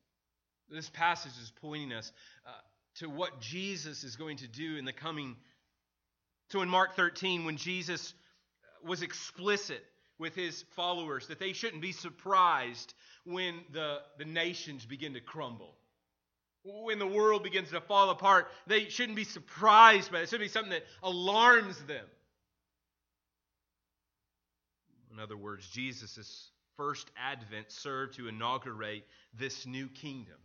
This 0.70 0.90
passage 0.90 1.32
is 1.42 1.54
pointing 1.62 1.94
us 1.94 2.12
uh, 2.46 2.50
to 2.96 3.10
what 3.10 3.40
Jesus 3.40 4.04
is 4.04 4.18
going 4.18 4.36
to 4.40 4.50
do 4.50 4.76
in 4.76 4.84
the 4.84 4.92
coming. 4.92 5.38
So 6.50 6.62
in 6.62 6.68
Mark 6.68 6.98
13, 6.98 7.46
when 7.46 7.56
Jesus 7.56 8.14
was 8.86 9.04
explicit 9.04 9.86
with 10.20 10.36
his 10.36 10.66
followers 10.76 11.28
that 11.28 11.40
they 11.40 11.54
shouldn't 11.54 11.82
be 11.82 11.94
surprised 11.94 12.94
when 13.24 13.62
the, 13.72 14.00
the 14.18 14.26
nations 14.26 14.86
begin 14.86 15.14
to 15.14 15.22
crumble. 15.22 15.78
When 16.66 17.00
the 17.00 17.08
world 17.08 17.44
begins 17.44 17.70
to 17.70 17.80
fall 17.80 18.10
apart, 18.10 18.50
they 18.68 18.90
shouldn't 18.90 19.16
be 19.16 19.24
surprised 19.24 20.12
by 20.12 20.20
it. 20.20 20.24
It 20.24 20.30
should 20.30 20.42
be 20.42 20.50
something 20.50 20.72
that 20.72 20.84
alarms 21.02 21.82
them. 21.84 22.06
In 25.12 25.20
other 25.20 25.38
words, 25.38 25.68
Jesus' 25.68 26.52
first 26.78 27.12
advent 27.18 27.72
served 27.72 28.16
to 28.16 28.28
inaugurate 28.28 29.06
this 29.34 29.66
new 29.66 29.88
kingdom. 29.88 30.38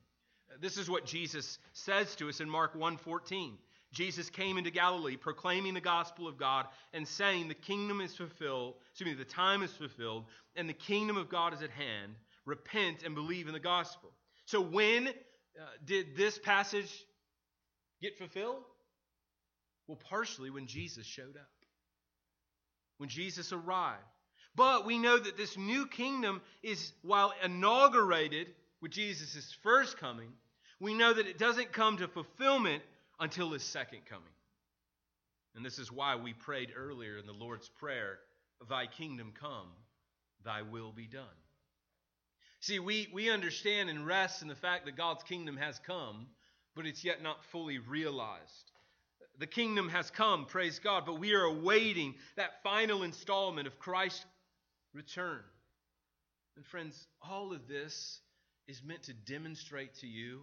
This 0.61 0.77
is 0.77 0.89
what 0.89 1.07
Jesus 1.07 1.59
says 1.73 2.15
to 2.17 2.29
us 2.29 2.41
in 2.41 2.49
Mark 2.49 2.75
1:14. 2.75 3.59
Jesus 3.93 4.29
came 4.29 4.59
into 4.59 4.71
Galilee 4.71 5.17
proclaiming 5.17 5.75
the 5.75 5.81
gospel 5.81 6.27
of 6.29 6.37
God 6.37 6.67
and 6.93 7.07
saying 7.07 7.49
the 7.49 7.55
kingdom 7.55 8.01
is 8.01 8.15
fulfilled, 8.15 8.75
excuse 8.91 9.09
me, 9.09 9.15
the 9.15 9.25
time 9.25 9.63
is 9.63 9.73
fulfilled 9.73 10.27
and 10.55 10.69
the 10.69 10.75
kingdom 10.75 11.17
of 11.17 11.29
God 11.29 11.55
is 11.55 11.63
at 11.63 11.71
hand. 11.71 12.15
Repent 12.45 13.03
and 13.05 13.15
believe 13.15 13.47
in 13.47 13.53
the 13.53 13.61
gospel. 13.61 14.13
So 14.45 14.61
when 14.61 15.09
uh, 15.09 15.13
did 15.85 16.17
this 16.17 16.39
passage 16.39 16.93
get 18.01 18.19
fulfilled? 18.19 18.63
Well, 19.87 19.99
partially 20.09 20.51
when 20.51 20.67
Jesus 20.67 21.07
showed 21.07 21.37
up. 21.37 21.51
When 22.99 23.09
Jesus 23.09 23.53
arrived. 23.53 24.03
But 24.57 24.87
we 24.87 24.99
know 24.99 25.19
that 25.19 25.37
this 25.37 25.57
new 25.57 25.87
kingdom 25.87 26.41
is, 26.63 26.93
while 27.03 27.33
inaugurated 27.45 28.49
with 28.81 28.91
Jesus' 28.91 29.55
first 29.63 29.99
coming, 29.99 30.33
we 30.81 30.95
know 30.95 31.13
that 31.13 31.27
it 31.27 31.39
doesn't 31.39 31.73
come 31.73 31.99
to 31.99 32.09
fulfillment 32.09 32.83
until 33.21 33.51
his 33.51 33.63
second 33.63 34.01
coming. 34.09 34.25
And 35.55 35.65
this 35.65 35.79
is 35.79 35.93
why 35.93 36.17
we 36.17 36.33
prayed 36.33 36.71
earlier 36.77 37.19
in 37.19 37.27
the 37.27 37.33
Lord's 37.33 37.69
Prayer, 37.69 38.19
Thy 38.69 38.87
kingdom 38.87 39.33
come, 39.39 39.69
Thy 40.45 40.63
will 40.63 40.93
be 40.93 41.07
done. 41.07 41.25
See, 42.61 42.79
we, 42.79 43.09
we 43.13 43.31
understand 43.31 43.91
and 43.91 44.07
rest 44.07 44.43
in 44.43 44.49
the 44.49 44.55
fact 44.55 44.87
that 44.87 44.97
God's 44.97 45.23
kingdom 45.23 45.57
has 45.57 45.79
come, 45.87 46.27
but 46.75 46.87
it's 46.87 47.05
yet 47.05 47.23
not 47.23 47.45
fully 47.45 47.79
realized. 47.79 48.73
The 49.39 49.47
kingdom 49.47 49.91
has 49.91 50.11
come, 50.11 50.47
praise 50.47 50.79
God, 50.79 51.05
but 51.05 51.19
we 51.19 51.35
are 51.35 51.45
awaiting 51.45 52.15
that 52.37 52.63
final 52.63 53.03
installment 53.03 53.67
of 53.67 53.79
Christ's 53.79 54.25
return. 54.97 55.41
And 56.57 56.65
friends, 56.65 57.07
all 57.23 57.53
of 57.53 57.69
this 57.69 58.21
is 58.67 58.83
meant 58.83 59.05
to 59.05 59.13
demonstrate 59.13 59.95
to 59.97 60.07
you 60.07 60.43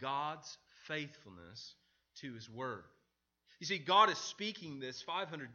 God's 0.00 0.56
faithfulness 0.86 1.74
to 2.20 2.32
his 2.32 2.48
word. 2.50 2.84
You 3.60 3.66
see, 3.66 3.78
God 3.78 4.10
is 4.10 4.18
speaking 4.18 4.80
this 4.80 5.02
500, 5.02 5.48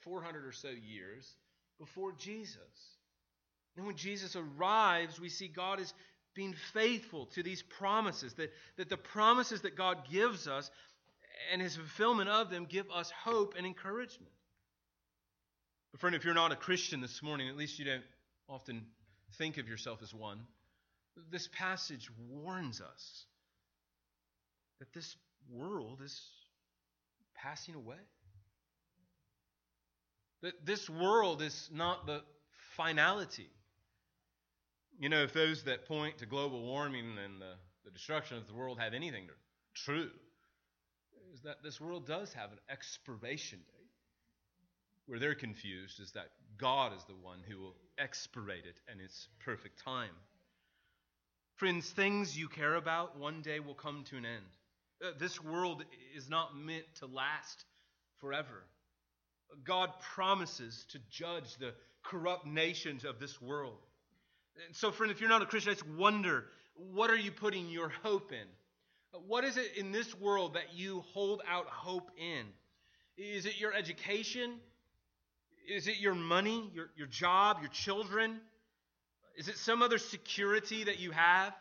400 0.00 0.46
or 0.46 0.52
so 0.52 0.68
years 0.68 1.34
before 1.78 2.12
Jesus. 2.12 2.96
And 3.76 3.86
when 3.86 3.96
Jesus 3.96 4.36
arrives, 4.36 5.20
we 5.20 5.28
see 5.28 5.48
God 5.48 5.80
is 5.80 5.92
being 6.34 6.54
faithful 6.72 7.26
to 7.26 7.42
these 7.42 7.62
promises, 7.62 8.34
that, 8.34 8.52
that 8.76 8.88
the 8.88 8.96
promises 8.96 9.62
that 9.62 9.76
God 9.76 9.98
gives 10.10 10.46
us 10.46 10.70
and 11.52 11.60
his 11.60 11.76
fulfillment 11.76 12.28
of 12.28 12.50
them 12.50 12.66
give 12.68 12.86
us 12.90 13.10
hope 13.10 13.54
and 13.56 13.66
encouragement. 13.66 14.32
But, 15.92 16.00
friend, 16.00 16.14
if 16.14 16.24
you're 16.24 16.34
not 16.34 16.52
a 16.52 16.56
Christian 16.56 17.00
this 17.00 17.22
morning, 17.22 17.48
at 17.48 17.56
least 17.56 17.78
you 17.78 17.84
don't 17.84 18.04
often 18.48 18.86
think 19.38 19.58
of 19.58 19.68
yourself 19.68 20.02
as 20.02 20.14
one, 20.14 20.40
this 21.30 21.48
passage 21.48 22.08
warns 22.28 22.80
us 22.80 23.24
that 24.78 24.92
this 24.92 25.16
world 25.50 26.00
is 26.02 26.20
passing 27.34 27.74
away. 27.74 27.96
That 30.42 30.64
this 30.64 30.88
world 30.88 31.42
is 31.42 31.68
not 31.72 32.06
the 32.06 32.22
finality. 32.76 33.50
You 34.98 35.08
know, 35.08 35.22
if 35.22 35.32
those 35.32 35.64
that 35.64 35.86
point 35.86 36.18
to 36.18 36.26
global 36.26 36.62
warming 36.62 37.16
and 37.22 37.40
the, 37.40 37.54
the 37.84 37.90
destruction 37.90 38.36
of 38.36 38.46
the 38.46 38.54
world 38.54 38.78
have 38.78 38.94
anything 38.94 39.26
to, 39.26 39.32
true, 39.74 40.10
is 41.34 41.40
that 41.42 41.62
this 41.62 41.80
world 41.80 42.06
does 42.06 42.32
have 42.32 42.52
an 42.52 42.58
expiration 42.70 43.58
date. 43.58 43.79
Where 45.06 45.18
they're 45.18 45.34
confused 45.34 46.00
is 46.00 46.12
that 46.12 46.30
God 46.58 46.92
is 46.96 47.04
the 47.04 47.14
one 47.14 47.38
who 47.48 47.58
will 47.58 47.76
expirate 47.98 48.64
it 48.64 48.76
in 48.92 49.00
its 49.00 49.28
perfect 49.44 49.82
time. 49.82 50.14
Friends, 51.56 51.90
things 51.90 52.36
you 52.38 52.48
care 52.48 52.76
about 52.76 53.18
one 53.18 53.42
day 53.42 53.60
will 53.60 53.74
come 53.74 54.04
to 54.10 54.16
an 54.16 54.24
end. 54.24 54.44
Uh, 55.04 55.10
this 55.18 55.42
world 55.42 55.84
is 56.16 56.28
not 56.28 56.56
meant 56.56 56.84
to 56.96 57.06
last 57.06 57.64
forever. 58.18 58.64
God 59.64 59.90
promises 60.14 60.86
to 60.90 60.98
judge 61.10 61.56
the 61.56 61.74
corrupt 62.02 62.46
nations 62.46 63.04
of 63.04 63.18
this 63.18 63.40
world. 63.40 63.78
And 64.66 64.74
so, 64.74 64.90
friend, 64.90 65.10
if 65.10 65.20
you're 65.20 65.30
not 65.30 65.42
a 65.42 65.46
Christian, 65.46 65.72
I 65.72 65.74
just 65.74 65.88
wonder 65.88 66.44
what 66.74 67.10
are 67.10 67.16
you 67.16 67.30
putting 67.30 67.68
your 67.68 67.90
hope 68.02 68.32
in? 68.32 68.46
What 69.26 69.44
is 69.44 69.56
it 69.56 69.76
in 69.76 69.92
this 69.92 70.18
world 70.18 70.54
that 70.54 70.74
you 70.74 71.04
hold 71.12 71.42
out 71.48 71.66
hope 71.66 72.10
in? 72.16 72.46
Is 73.16 73.44
it 73.44 73.58
your 73.58 73.74
education? 73.74 74.54
Is 75.68 75.86
it 75.86 75.98
your 75.98 76.14
money, 76.14 76.70
your, 76.74 76.90
your 76.96 77.06
job, 77.06 77.58
your 77.60 77.70
children? 77.70 78.40
Is 79.36 79.48
it 79.48 79.56
some 79.56 79.82
other 79.82 79.98
security 79.98 80.84
that 80.84 80.98
you 80.98 81.12
have? 81.12 81.54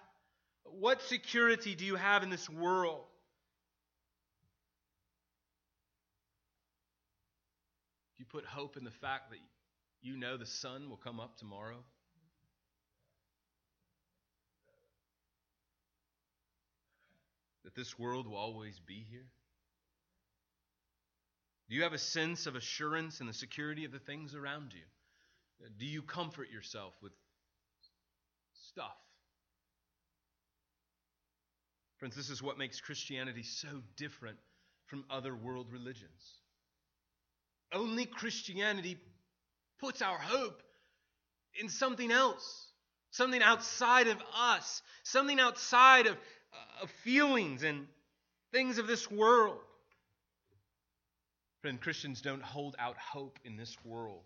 What 0.63 1.01
security 1.03 1.75
do 1.75 1.85
you 1.85 1.95
have 1.95 2.23
in 2.23 2.29
this 2.29 2.49
world? 2.49 3.05
Do 8.17 8.23
you 8.23 8.25
put 8.25 8.45
hope 8.45 8.77
in 8.77 8.83
the 8.83 8.91
fact 8.91 9.31
that 9.31 9.39
you 10.01 10.17
know 10.17 10.37
the 10.37 10.45
sun 10.45 10.89
will 10.89 10.97
come 10.97 11.19
up 11.19 11.37
tomorrow? 11.37 11.83
That 17.63 17.75
this 17.75 17.97
world 17.99 18.27
will 18.27 18.37
always 18.37 18.79
be 18.79 19.05
here? 19.09 19.27
Do 21.69 21.75
you 21.75 21.83
have 21.83 21.93
a 21.93 21.99
sense 21.99 22.47
of 22.47 22.55
assurance 22.55 23.21
in 23.21 23.27
the 23.27 23.33
security 23.33 23.85
of 23.85 23.91
the 23.91 23.99
things 23.99 24.33
around 24.33 24.73
you? 24.73 25.67
Do 25.77 25.85
you 25.85 26.01
comfort 26.01 26.49
yourself 26.51 26.93
with 27.01 27.11
stuff? 28.53 28.97
Friends, 31.97 32.15
this 32.15 32.29
is 32.29 32.41
what 32.41 32.57
makes 32.57 32.79
Christianity 32.81 33.43
so 33.43 33.67
different 33.97 34.37
from 34.87 35.03
other 35.11 35.35
world 35.35 35.67
religions. 35.71 36.39
Only 37.71 38.05
Christianity 38.05 38.97
puts 39.79 40.01
our 40.01 40.17
hope 40.17 40.63
in 41.59 41.69
something 41.69 42.09
else, 42.09 42.71
something 43.11 43.43
outside 43.43 44.07
of 44.07 44.17
us, 44.35 44.81
something 45.03 45.39
outside 45.39 46.07
of, 46.07 46.13
uh, 46.13 46.83
of 46.83 46.89
feelings 47.03 47.61
and 47.61 47.85
things 48.51 48.79
of 48.79 48.87
this 48.87 49.11
world. 49.11 49.59
Friend, 51.61 51.79
Christians 51.81 52.21
don't 52.21 52.41
hold 52.41 52.75
out 52.79 52.95
hope 52.97 53.37
in 53.43 53.57
this 53.57 53.75
world. 53.83 54.23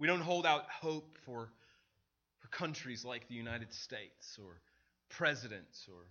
We 0.00 0.08
don't 0.08 0.20
hold 0.20 0.44
out 0.44 0.64
hope 0.68 1.16
for, 1.24 1.50
for 2.40 2.48
countries 2.48 3.04
like 3.04 3.28
the 3.28 3.34
United 3.34 3.72
States 3.72 4.38
or 4.42 4.60
presidents 5.08 5.86
or 5.88 6.06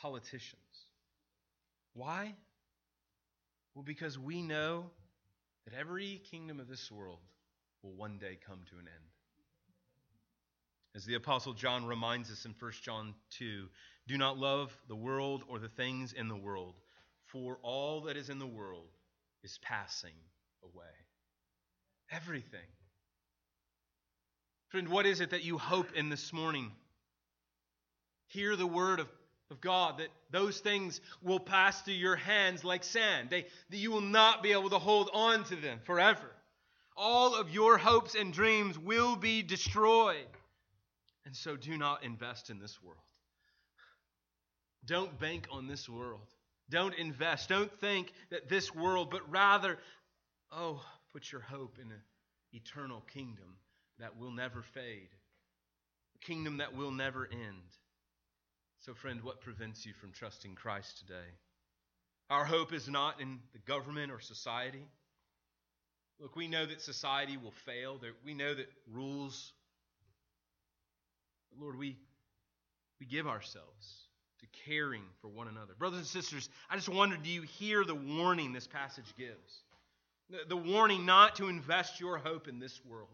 politicians. 0.00 0.60
Why? 1.94 2.34
Well, 3.74 3.82
because 3.82 4.16
we 4.16 4.40
know 4.40 4.90
that 5.64 5.74
every 5.76 6.22
kingdom 6.30 6.60
of 6.60 6.68
this 6.68 6.92
world 6.92 7.18
will 7.82 7.94
one 7.94 8.18
day 8.18 8.38
come 8.46 8.60
to 8.70 8.76
an 8.76 8.86
end. 8.86 9.10
As 10.94 11.04
the 11.04 11.14
Apostle 11.14 11.54
John 11.54 11.86
reminds 11.86 12.30
us 12.30 12.44
in 12.44 12.54
1 12.58 12.72
John 12.82 13.14
2 13.30 13.66
do 14.06 14.16
not 14.16 14.38
love 14.38 14.78
the 14.86 14.94
world 14.94 15.42
or 15.48 15.58
the 15.58 15.68
things 15.68 16.12
in 16.12 16.28
the 16.28 16.36
world, 16.36 16.74
for 17.24 17.58
all 17.62 18.02
that 18.02 18.16
is 18.16 18.30
in 18.30 18.38
the 18.38 18.46
world 18.46 18.86
is 19.46 19.58
passing 19.62 20.18
away. 20.64 20.84
Everything. 22.10 22.68
Friend, 24.70 24.88
what 24.88 25.06
is 25.06 25.20
it 25.20 25.30
that 25.30 25.44
you 25.44 25.56
hope 25.56 25.92
in 25.94 26.08
this 26.08 26.32
morning? 26.32 26.72
Hear 28.26 28.56
the 28.56 28.66
word 28.66 28.98
of, 28.98 29.06
of 29.52 29.60
God 29.60 29.98
that 29.98 30.08
those 30.32 30.58
things 30.58 31.00
will 31.22 31.38
pass 31.38 31.80
through 31.82 31.94
your 31.94 32.16
hands 32.16 32.64
like 32.64 32.82
sand. 32.82 33.30
They, 33.30 33.46
that 33.70 33.76
you 33.76 33.92
will 33.92 34.00
not 34.00 34.42
be 34.42 34.50
able 34.50 34.70
to 34.70 34.80
hold 34.80 35.10
on 35.14 35.44
to 35.44 35.54
them 35.54 35.78
forever. 35.84 36.28
All 36.96 37.36
of 37.36 37.48
your 37.50 37.78
hopes 37.78 38.16
and 38.16 38.32
dreams 38.32 38.76
will 38.76 39.14
be 39.14 39.42
destroyed. 39.42 40.26
And 41.24 41.36
so 41.36 41.56
do 41.56 41.78
not 41.78 42.02
invest 42.02 42.50
in 42.50 42.58
this 42.58 42.82
world. 42.82 42.98
Don't 44.84 45.16
bank 45.20 45.46
on 45.52 45.68
this 45.68 45.88
world. 45.88 46.26
Don't 46.70 46.94
invest. 46.94 47.48
Don't 47.48 47.72
think 47.80 48.12
that 48.30 48.48
this 48.48 48.74
world, 48.74 49.10
but 49.10 49.30
rather, 49.30 49.78
oh, 50.52 50.84
put 51.12 51.30
your 51.30 51.40
hope 51.40 51.78
in 51.80 51.90
an 51.90 52.02
eternal 52.52 53.02
kingdom 53.12 53.56
that 53.98 54.18
will 54.18 54.30
never 54.30 54.62
fade, 54.62 55.08
a 56.14 56.26
kingdom 56.26 56.58
that 56.58 56.74
will 56.74 56.90
never 56.90 57.28
end. 57.30 57.62
So, 58.80 58.94
friend, 58.94 59.22
what 59.22 59.40
prevents 59.40 59.86
you 59.86 59.92
from 59.94 60.12
trusting 60.12 60.54
Christ 60.54 60.98
today? 60.98 61.28
Our 62.28 62.44
hope 62.44 62.72
is 62.72 62.88
not 62.88 63.20
in 63.20 63.38
the 63.52 63.58
government 63.60 64.10
or 64.10 64.20
society. 64.20 64.84
Look, 66.18 66.34
we 66.34 66.48
know 66.48 66.66
that 66.66 66.80
society 66.80 67.36
will 67.36 67.54
fail. 67.64 68.00
We 68.24 68.34
know 68.34 68.54
that 68.54 68.68
rules 68.92 69.52
Lord, 71.58 71.78
we, 71.78 71.96
we 73.00 73.06
give 73.06 73.26
ourselves 73.26 74.05
to 74.40 74.46
caring 74.66 75.02
for 75.20 75.28
one 75.28 75.48
another. 75.48 75.74
Brothers 75.78 75.98
and 76.00 76.06
sisters, 76.06 76.48
I 76.70 76.76
just 76.76 76.88
wonder 76.88 77.16
do 77.16 77.30
you 77.30 77.42
hear 77.42 77.84
the 77.84 77.94
warning 77.94 78.52
this 78.52 78.66
passage 78.66 79.14
gives? 79.16 79.62
The, 80.30 80.38
the 80.48 80.56
warning 80.56 81.06
not 81.06 81.36
to 81.36 81.48
invest 81.48 82.00
your 82.00 82.18
hope 82.18 82.48
in 82.48 82.58
this 82.58 82.80
world. 82.84 83.08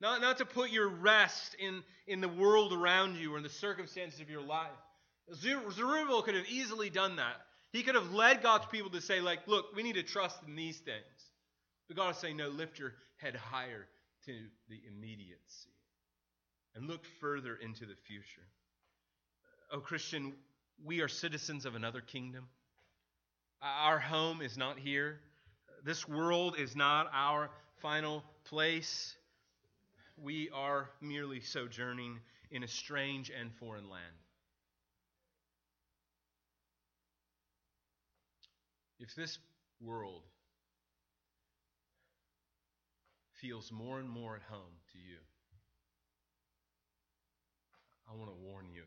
Not, 0.00 0.20
not 0.20 0.38
to 0.38 0.44
put 0.44 0.70
your 0.70 0.88
rest 0.88 1.54
in, 1.60 1.84
in 2.08 2.20
the 2.20 2.28
world 2.28 2.72
around 2.72 3.16
you 3.16 3.34
or 3.34 3.36
in 3.36 3.44
the 3.44 3.48
circumstances 3.48 4.20
of 4.20 4.28
your 4.28 4.42
life. 4.42 4.70
Zerubbabel 5.32 6.22
could 6.22 6.34
have 6.34 6.48
easily 6.48 6.90
done 6.90 7.16
that. 7.16 7.36
He 7.72 7.84
could 7.84 7.94
have 7.94 8.12
led 8.12 8.42
God's 8.42 8.66
people 8.66 8.90
to 8.90 9.00
say, 9.00 9.20
like, 9.20 9.46
look, 9.46 9.66
we 9.76 9.84
need 9.84 9.94
to 9.94 10.02
trust 10.02 10.38
in 10.46 10.56
these 10.56 10.78
things. 10.78 11.30
But 11.86 11.96
God 11.96 12.10
is 12.10 12.16
saying, 12.16 12.36
no, 12.36 12.48
lift 12.48 12.80
your 12.80 12.94
head 13.16 13.36
higher 13.36 13.86
to 14.26 14.32
the 14.68 14.80
immediacy 14.88 15.70
and 16.74 16.88
look 16.88 17.04
further 17.20 17.54
into 17.54 17.86
the 17.86 17.94
future. 18.06 18.42
Oh, 19.74 19.80
Christian, 19.80 20.34
we 20.84 21.00
are 21.00 21.08
citizens 21.08 21.64
of 21.64 21.74
another 21.74 22.02
kingdom. 22.02 22.44
Our 23.62 23.98
home 23.98 24.42
is 24.42 24.58
not 24.58 24.78
here. 24.78 25.18
This 25.82 26.06
world 26.06 26.56
is 26.58 26.76
not 26.76 27.10
our 27.14 27.48
final 27.80 28.22
place. 28.44 29.16
We 30.22 30.50
are 30.50 30.90
merely 31.00 31.40
sojourning 31.40 32.18
in 32.50 32.64
a 32.64 32.68
strange 32.68 33.30
and 33.30 33.50
foreign 33.54 33.88
land. 33.88 34.04
If 39.00 39.14
this 39.14 39.38
world 39.80 40.22
feels 43.40 43.72
more 43.72 43.98
and 43.98 44.08
more 44.08 44.36
at 44.36 44.42
home 44.42 44.74
to 44.92 44.98
you, 44.98 45.16
I 48.06 48.14
want 48.14 48.30
to 48.30 48.36
warn 48.36 48.66
you. 48.70 48.82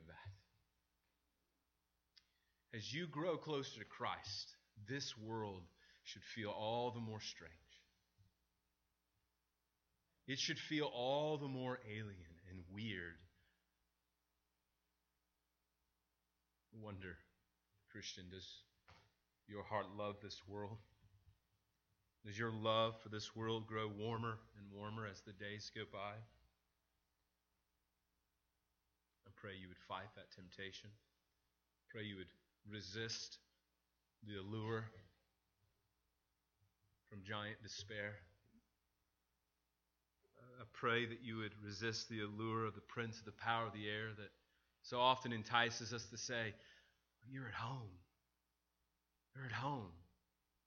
As 2.76 2.94
you 2.94 3.08
grow 3.08 3.38
closer 3.38 3.80
to 3.80 3.86
Christ, 3.86 4.58
this 4.90 5.18
world 5.18 5.62
should 6.04 6.24
feel 6.36 6.50
all 6.50 6.92
the 6.92 7.00
more 7.00 7.22
strange. 7.22 7.54
It 10.28 10.40
should 10.40 10.60
feel 10.60 10.92
all 10.94 11.38
the 11.38 11.48
more 11.48 11.80
alien 11.90 12.36
and 12.50 12.60
weird. 12.74 13.16
Wonder, 16.84 17.16
Christian, 17.92 18.26
does 18.30 18.46
your 19.48 19.64
heart 19.64 19.86
love 19.98 20.16
this 20.22 20.42
world? 20.46 20.78
Does 22.26 22.38
your 22.38 22.52
love 22.52 22.96
for 23.02 23.10
this 23.10 23.34
world 23.36 23.68
grow 23.68 23.88
warmer 23.88 24.40
and 24.58 24.78
warmer 24.78 25.08
as 25.08 25.22
the 25.22 25.32
days 25.32 25.72
go 25.74 25.84
by? 25.94 26.16
I 29.26 29.32
pray 29.36 29.52
you 29.62 29.70
would 29.70 29.78
fight 29.88 30.10
that 30.16 30.32
temptation. 30.36 30.90
Pray 31.90 32.04
you 32.04 32.18
would 32.18 32.28
resist 32.72 33.38
the 34.28 34.36
allure 34.38 34.86
from 37.10 37.22
giant 37.24 37.62
despair. 37.64 38.16
I 40.60 40.64
pray 40.74 41.06
that 41.06 41.24
you 41.24 41.38
would 41.38 41.54
resist 41.64 42.10
the 42.10 42.22
allure 42.22 42.66
of 42.66 42.76
the 42.76 42.82
prince 42.82 43.20
of 43.20 43.26
the 43.26 43.32
power 43.32 43.66
of 43.66 43.74
the 43.74 43.88
air 43.88 44.10
that 44.18 44.32
so 44.84 45.00
often 45.00 45.34
entices 45.34 45.94
us 45.94 46.06
to 46.06 46.18
say, 46.18 46.54
You're 47.30 47.48
at 47.48 47.54
home. 47.54 47.90
You're 49.36 49.46
at 49.46 49.52
home. 49.52 49.92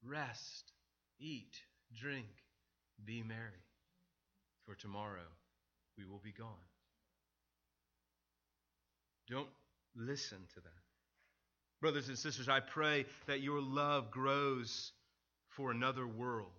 Rest, 0.05 0.73
eat, 1.19 1.55
drink, 1.97 2.27
be 3.05 3.23
merry. 3.23 3.65
For 4.67 4.75
tomorrow 4.75 5.29
we 5.97 6.05
will 6.05 6.21
be 6.23 6.33
gone. 6.33 6.49
Don't 9.29 9.49
listen 9.97 10.39
to 10.55 10.61
that. 10.61 10.88
Brothers 11.81 12.09
and 12.09 12.19
sisters, 12.19 12.49
I 12.49 12.61
pray 12.61 13.07
that 13.27 13.41
your 13.41 13.61
love 13.61 14.11
grows 14.11 14.93
for 15.49 15.71
another 15.71 16.07
world. 16.07 16.51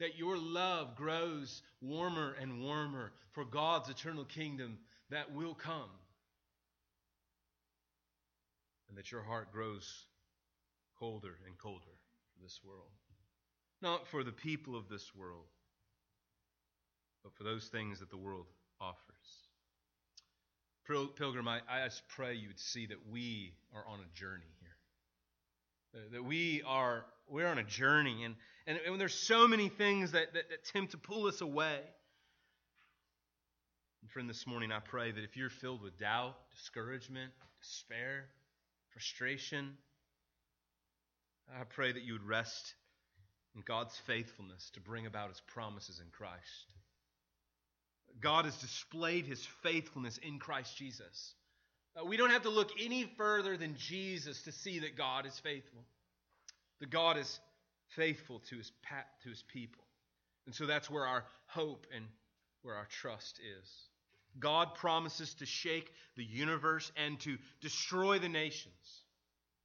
That 0.00 0.18
your 0.18 0.36
love 0.36 0.96
grows 0.96 1.62
warmer 1.80 2.36
and 2.40 2.62
warmer 2.62 3.12
for 3.32 3.44
God's 3.44 3.88
eternal 3.88 4.24
kingdom 4.24 4.78
that 5.10 5.32
will 5.34 5.54
come. 5.54 5.90
And 8.88 8.98
that 8.98 9.10
your 9.10 9.22
heart 9.22 9.52
grows 9.52 10.06
colder 10.98 11.36
and 11.46 11.56
colder 11.58 11.80
for 11.84 12.42
this 12.42 12.60
world. 12.64 12.90
Not 13.80 14.06
for 14.08 14.22
the 14.22 14.32
people 14.32 14.76
of 14.76 14.88
this 14.88 15.14
world, 15.14 15.46
but 17.22 17.34
for 17.34 17.44
those 17.44 17.66
things 17.66 18.00
that 18.00 18.10
the 18.10 18.16
world 18.16 18.46
offers. 18.80 19.45
Pilgrim, 20.86 21.48
I, 21.48 21.60
I 21.68 21.84
just 21.84 22.02
pray 22.08 22.34
you 22.34 22.48
would 22.48 22.60
see 22.60 22.86
that 22.86 23.08
we 23.10 23.52
are 23.74 23.84
on 23.86 23.98
a 24.00 24.18
journey 24.18 24.44
here. 24.60 24.76
Uh, 25.94 26.12
that 26.12 26.24
we 26.24 26.62
are 26.66 27.04
we're 27.28 27.48
on 27.48 27.58
a 27.58 27.64
journey, 27.64 28.22
and, 28.24 28.36
and, 28.66 28.78
and 28.86 29.00
there's 29.00 29.14
so 29.14 29.48
many 29.48 29.68
things 29.68 30.12
that, 30.12 30.32
that, 30.34 30.48
that 30.50 30.64
tempt 30.72 30.92
to 30.92 30.98
pull 30.98 31.26
us 31.26 31.40
away. 31.40 31.80
And 34.02 34.10
friend, 34.10 34.30
this 34.30 34.46
morning 34.46 34.70
I 34.70 34.78
pray 34.78 35.10
that 35.10 35.24
if 35.24 35.36
you're 35.36 35.50
filled 35.50 35.82
with 35.82 35.98
doubt, 35.98 36.36
discouragement, 36.54 37.32
despair, 37.60 38.26
frustration, 38.90 39.76
I 41.52 41.64
pray 41.64 41.92
that 41.92 42.02
you 42.02 42.12
would 42.12 42.26
rest 42.26 42.74
in 43.56 43.62
God's 43.66 43.96
faithfulness 44.06 44.70
to 44.74 44.80
bring 44.80 45.06
about 45.06 45.30
his 45.30 45.40
promises 45.48 46.00
in 46.00 46.06
Christ. 46.12 46.66
God 48.20 48.44
has 48.44 48.56
displayed 48.56 49.26
his 49.26 49.44
faithfulness 49.62 50.18
in 50.18 50.38
Christ 50.38 50.76
Jesus. 50.76 51.34
Uh, 51.96 52.04
we 52.04 52.16
don't 52.16 52.30
have 52.30 52.42
to 52.42 52.50
look 52.50 52.70
any 52.80 53.04
further 53.16 53.56
than 53.56 53.76
Jesus 53.76 54.42
to 54.42 54.52
see 54.52 54.80
that 54.80 54.96
God 54.96 55.26
is 55.26 55.38
faithful. 55.38 55.84
That 56.80 56.90
God 56.90 57.16
is 57.16 57.40
faithful 57.94 58.40
to 58.50 58.56
his, 58.56 58.70
to 59.22 59.28
his 59.28 59.42
people. 59.52 59.84
And 60.46 60.54
so 60.54 60.66
that's 60.66 60.90
where 60.90 61.06
our 61.06 61.24
hope 61.46 61.86
and 61.94 62.04
where 62.62 62.74
our 62.74 62.86
trust 62.86 63.38
is. 63.38 63.68
God 64.38 64.74
promises 64.74 65.34
to 65.34 65.46
shake 65.46 65.90
the 66.16 66.24
universe 66.24 66.92
and 66.96 67.18
to 67.20 67.38
destroy 67.60 68.18
the 68.18 68.28
nations, 68.28 69.04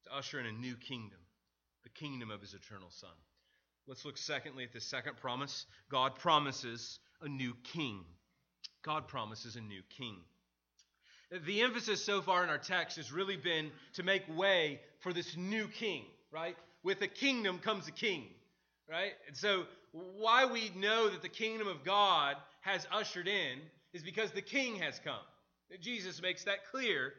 to 0.05 0.15
usher 0.15 0.39
in 0.39 0.45
a 0.45 0.51
new 0.51 0.75
kingdom, 0.75 1.19
the 1.83 1.89
kingdom 1.89 2.31
of 2.31 2.41
his 2.41 2.53
eternal 2.53 2.89
Son. 2.89 3.09
Let's 3.87 4.05
look 4.05 4.17
secondly 4.17 4.63
at 4.63 4.71
the 4.71 4.79
second 4.79 5.17
promise. 5.17 5.65
God 5.89 6.15
promises 6.15 6.99
a 7.21 7.27
new 7.27 7.53
king. 7.73 8.05
God 8.83 9.07
promises 9.07 9.55
a 9.55 9.61
new 9.61 9.81
king. 9.97 10.17
The 11.45 11.61
emphasis 11.61 12.03
so 12.03 12.21
far 12.21 12.43
in 12.43 12.49
our 12.49 12.57
text 12.57 12.97
has 12.97 13.11
really 13.11 13.37
been 13.37 13.71
to 13.93 14.03
make 14.03 14.23
way 14.35 14.81
for 14.99 15.13
this 15.13 15.37
new 15.37 15.67
king, 15.67 16.03
right? 16.31 16.57
With 16.83 17.01
a 17.01 17.07
kingdom 17.07 17.59
comes 17.59 17.87
a 17.87 17.91
king, 17.91 18.25
right? 18.89 19.13
And 19.27 19.35
so, 19.35 19.63
why 19.93 20.45
we 20.45 20.71
know 20.75 21.09
that 21.09 21.21
the 21.21 21.29
kingdom 21.29 21.67
of 21.67 21.83
God 21.83 22.35
has 22.61 22.85
ushered 22.91 23.27
in 23.27 23.59
is 23.93 24.03
because 24.03 24.31
the 24.31 24.41
king 24.41 24.75
has 24.77 24.99
come. 25.03 25.19
Jesus 25.79 26.21
makes 26.21 26.43
that 26.45 26.65
clear. 26.69 27.13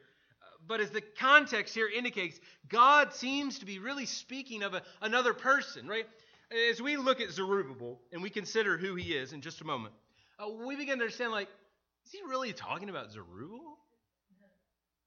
but 0.67 0.79
as 0.79 0.91
the 0.91 1.01
context 1.01 1.73
here 1.73 1.89
indicates, 1.89 2.39
God 2.69 3.13
seems 3.13 3.59
to 3.59 3.65
be 3.65 3.79
really 3.79 4.05
speaking 4.05 4.63
of 4.63 4.73
a, 4.75 4.83
another 5.01 5.33
person, 5.33 5.87
right? 5.87 6.05
As 6.71 6.81
we 6.81 6.97
look 6.97 7.19
at 7.19 7.31
Zerubbabel 7.31 7.99
and 8.11 8.21
we 8.21 8.29
consider 8.29 8.77
who 8.77 8.95
he 8.95 9.13
is 9.13 9.33
in 9.33 9.41
just 9.41 9.61
a 9.61 9.65
moment, 9.65 9.93
uh, 10.39 10.49
we 10.65 10.75
begin 10.75 10.97
to 10.97 11.03
understand 11.03 11.31
like, 11.31 11.47
is 12.05 12.11
he 12.11 12.19
really 12.27 12.53
talking 12.53 12.89
about 12.89 13.11
Zerubbabel? 13.11 13.77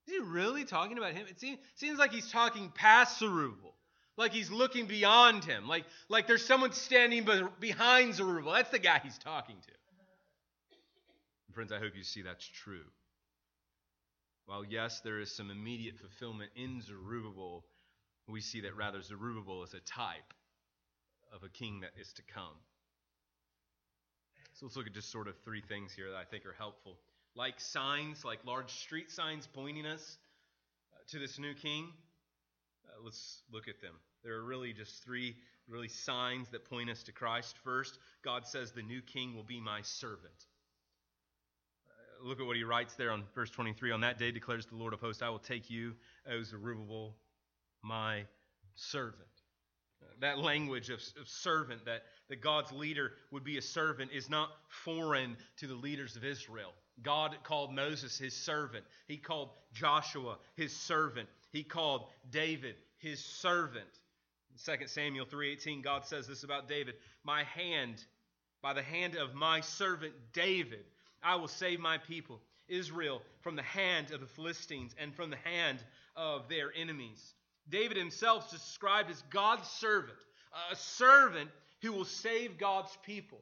Is 0.06 0.14
he 0.14 0.20
really 0.20 0.64
talking 0.64 0.98
about 0.98 1.14
him? 1.14 1.26
It 1.28 1.40
seems, 1.40 1.58
seems 1.74 1.98
like 1.98 2.12
he's 2.12 2.30
talking 2.30 2.70
past 2.74 3.18
Zerubbabel, 3.18 3.74
like 4.16 4.32
he's 4.32 4.50
looking 4.50 4.86
beyond 4.86 5.44
him, 5.44 5.66
like, 5.66 5.84
like 6.08 6.26
there's 6.26 6.44
someone 6.44 6.72
standing 6.72 7.26
behind 7.60 8.14
Zerubbabel. 8.14 8.52
That's 8.52 8.70
the 8.70 8.78
guy 8.78 9.00
he's 9.02 9.18
talking 9.18 9.56
to. 9.56 9.72
Friends, 11.54 11.72
I 11.72 11.78
hope 11.78 11.96
you 11.96 12.04
see 12.04 12.20
that's 12.20 12.46
true. 12.46 12.84
While, 14.44 14.62
yes, 14.62 15.00
there 15.00 15.20
is 15.20 15.34
some 15.34 15.50
immediate 15.50 15.98
fulfillment 15.98 16.50
in 16.54 16.82
Zerubbabel, 16.82 17.64
we 18.28 18.42
see 18.42 18.60
that 18.60 18.76
rather 18.76 19.00
Zerubbabel 19.00 19.62
is 19.64 19.72
a 19.72 19.80
type 19.80 20.34
of 21.34 21.42
a 21.42 21.48
king 21.48 21.80
that 21.80 21.92
is 21.98 22.12
to 22.12 22.22
come. 22.22 22.54
So 24.56 24.66
let's 24.66 24.76
look 24.76 24.86
at 24.86 24.94
just 24.94 25.10
sort 25.10 25.28
of 25.28 25.36
three 25.44 25.60
things 25.60 25.92
here 25.92 26.10
that 26.10 26.16
I 26.16 26.24
think 26.24 26.46
are 26.46 26.54
helpful. 26.56 26.96
Like 27.34 27.60
signs, 27.60 28.24
like 28.24 28.38
large 28.44 28.72
street 28.72 29.10
signs 29.10 29.46
pointing 29.46 29.86
us 29.86 30.18
uh, 30.94 30.98
to 31.10 31.18
this 31.18 31.38
new 31.38 31.54
king, 31.54 31.88
uh, 32.86 33.02
let's 33.04 33.42
look 33.52 33.68
at 33.68 33.80
them. 33.80 33.92
There 34.24 34.34
are 34.34 34.44
really 34.44 34.72
just 34.72 35.04
three 35.04 35.36
really 35.68 35.88
signs 35.88 36.48
that 36.50 36.64
point 36.64 36.88
us 36.88 37.02
to 37.04 37.12
Christ. 37.12 37.56
First, 37.62 37.98
God 38.22 38.46
says 38.46 38.72
the 38.72 38.82
new 38.82 39.02
king 39.02 39.36
will 39.36 39.44
be 39.44 39.60
my 39.60 39.82
servant 39.82 40.46
look 42.22 42.40
at 42.40 42.46
what 42.46 42.56
he 42.56 42.64
writes 42.64 42.94
there 42.94 43.10
on 43.10 43.24
verse 43.34 43.50
23. 43.50 43.92
On 43.92 44.00
that 44.00 44.18
day 44.18 44.30
declares 44.30 44.66
the 44.66 44.76
Lord 44.76 44.92
of 44.92 45.00
hosts, 45.00 45.22
I 45.22 45.28
will 45.28 45.38
take 45.38 45.70
you, 45.70 45.94
O 46.30 46.42
Zerubbabel, 46.42 47.14
my 47.82 48.24
servant. 48.74 49.28
That 50.20 50.38
language 50.38 50.90
of, 50.90 51.00
of, 51.20 51.28
servant, 51.28 51.84
that, 51.84 52.04
that 52.28 52.40
God's 52.40 52.72
leader 52.72 53.12
would 53.30 53.44
be 53.44 53.58
a 53.58 53.62
servant, 53.62 54.12
is 54.12 54.30
not 54.30 54.50
foreign 54.68 55.36
to 55.58 55.66
the 55.66 55.74
leaders 55.74 56.16
of 56.16 56.24
Israel. 56.24 56.72
God 57.02 57.36
called 57.42 57.74
Moses 57.74 58.18
his 58.18 58.34
servant. 58.34 58.84
He 59.06 59.18
called 59.18 59.50
Joshua 59.72 60.38
his 60.54 60.74
servant. 60.74 61.28
He 61.52 61.62
called 61.62 62.06
David 62.30 62.76
his 62.98 63.22
servant. 63.22 64.00
In 64.50 64.78
2 64.78 64.88
Samuel 64.88 65.26
3:18, 65.26 65.82
God 65.82 66.06
says 66.06 66.26
this 66.26 66.44
about 66.44 66.68
David: 66.68 66.94
My 67.22 67.44
hand, 67.44 68.02
by 68.62 68.72
the 68.72 68.82
hand 68.82 69.16
of 69.16 69.34
my 69.34 69.60
servant 69.60 70.14
David, 70.32 70.86
I 71.22 71.36
will 71.36 71.48
save 71.48 71.78
my 71.78 71.98
people, 71.98 72.40
Israel, 72.68 73.22
from 73.40 73.56
the 73.56 73.62
hand 73.62 74.12
of 74.12 74.20
the 74.20 74.26
Philistines 74.26 74.94
and 74.98 75.14
from 75.14 75.28
the 75.28 75.36
hand 75.36 75.84
of 76.14 76.48
their 76.48 76.72
enemies. 76.74 77.34
David 77.68 77.96
himself 77.96 78.46
is 78.46 78.60
described 78.60 79.10
as 79.10 79.22
God's 79.30 79.68
servant, 79.68 80.18
a 80.70 80.76
servant 80.76 81.50
who 81.82 81.92
will 81.92 82.04
save 82.04 82.58
God's 82.58 82.96
people. 83.04 83.40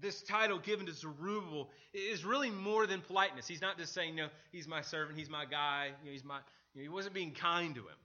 This 0.00 0.22
title 0.22 0.58
given 0.58 0.86
to 0.86 0.92
Zerubbabel 0.92 1.70
is 1.94 2.24
really 2.24 2.50
more 2.50 2.86
than 2.86 3.00
politeness. 3.00 3.48
He's 3.48 3.62
not 3.62 3.78
just 3.78 3.94
saying, 3.94 4.14
no, 4.14 4.28
he's 4.52 4.68
my 4.68 4.82
servant, 4.82 5.18
he's 5.18 5.30
my 5.30 5.46
guy, 5.46 5.92
you 6.02 6.10
know, 6.10 6.12
he's 6.12 6.24
my, 6.24 6.38
you 6.74 6.80
know, 6.80 6.82
he 6.82 6.88
wasn't 6.88 7.14
being 7.14 7.32
kind 7.32 7.74
to 7.74 7.80
him. 7.80 7.96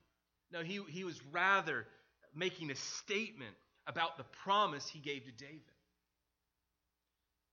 No, 0.54 0.64
he, 0.64 0.80
he 0.88 1.04
was 1.04 1.20
rather 1.32 1.86
making 2.34 2.72
a 2.72 2.76
statement 2.76 3.56
about 3.88 4.18
the 4.18 4.24
promise 4.44 4.88
he 4.88 5.00
gave 5.00 5.26
to 5.26 5.32
David. 5.32 5.62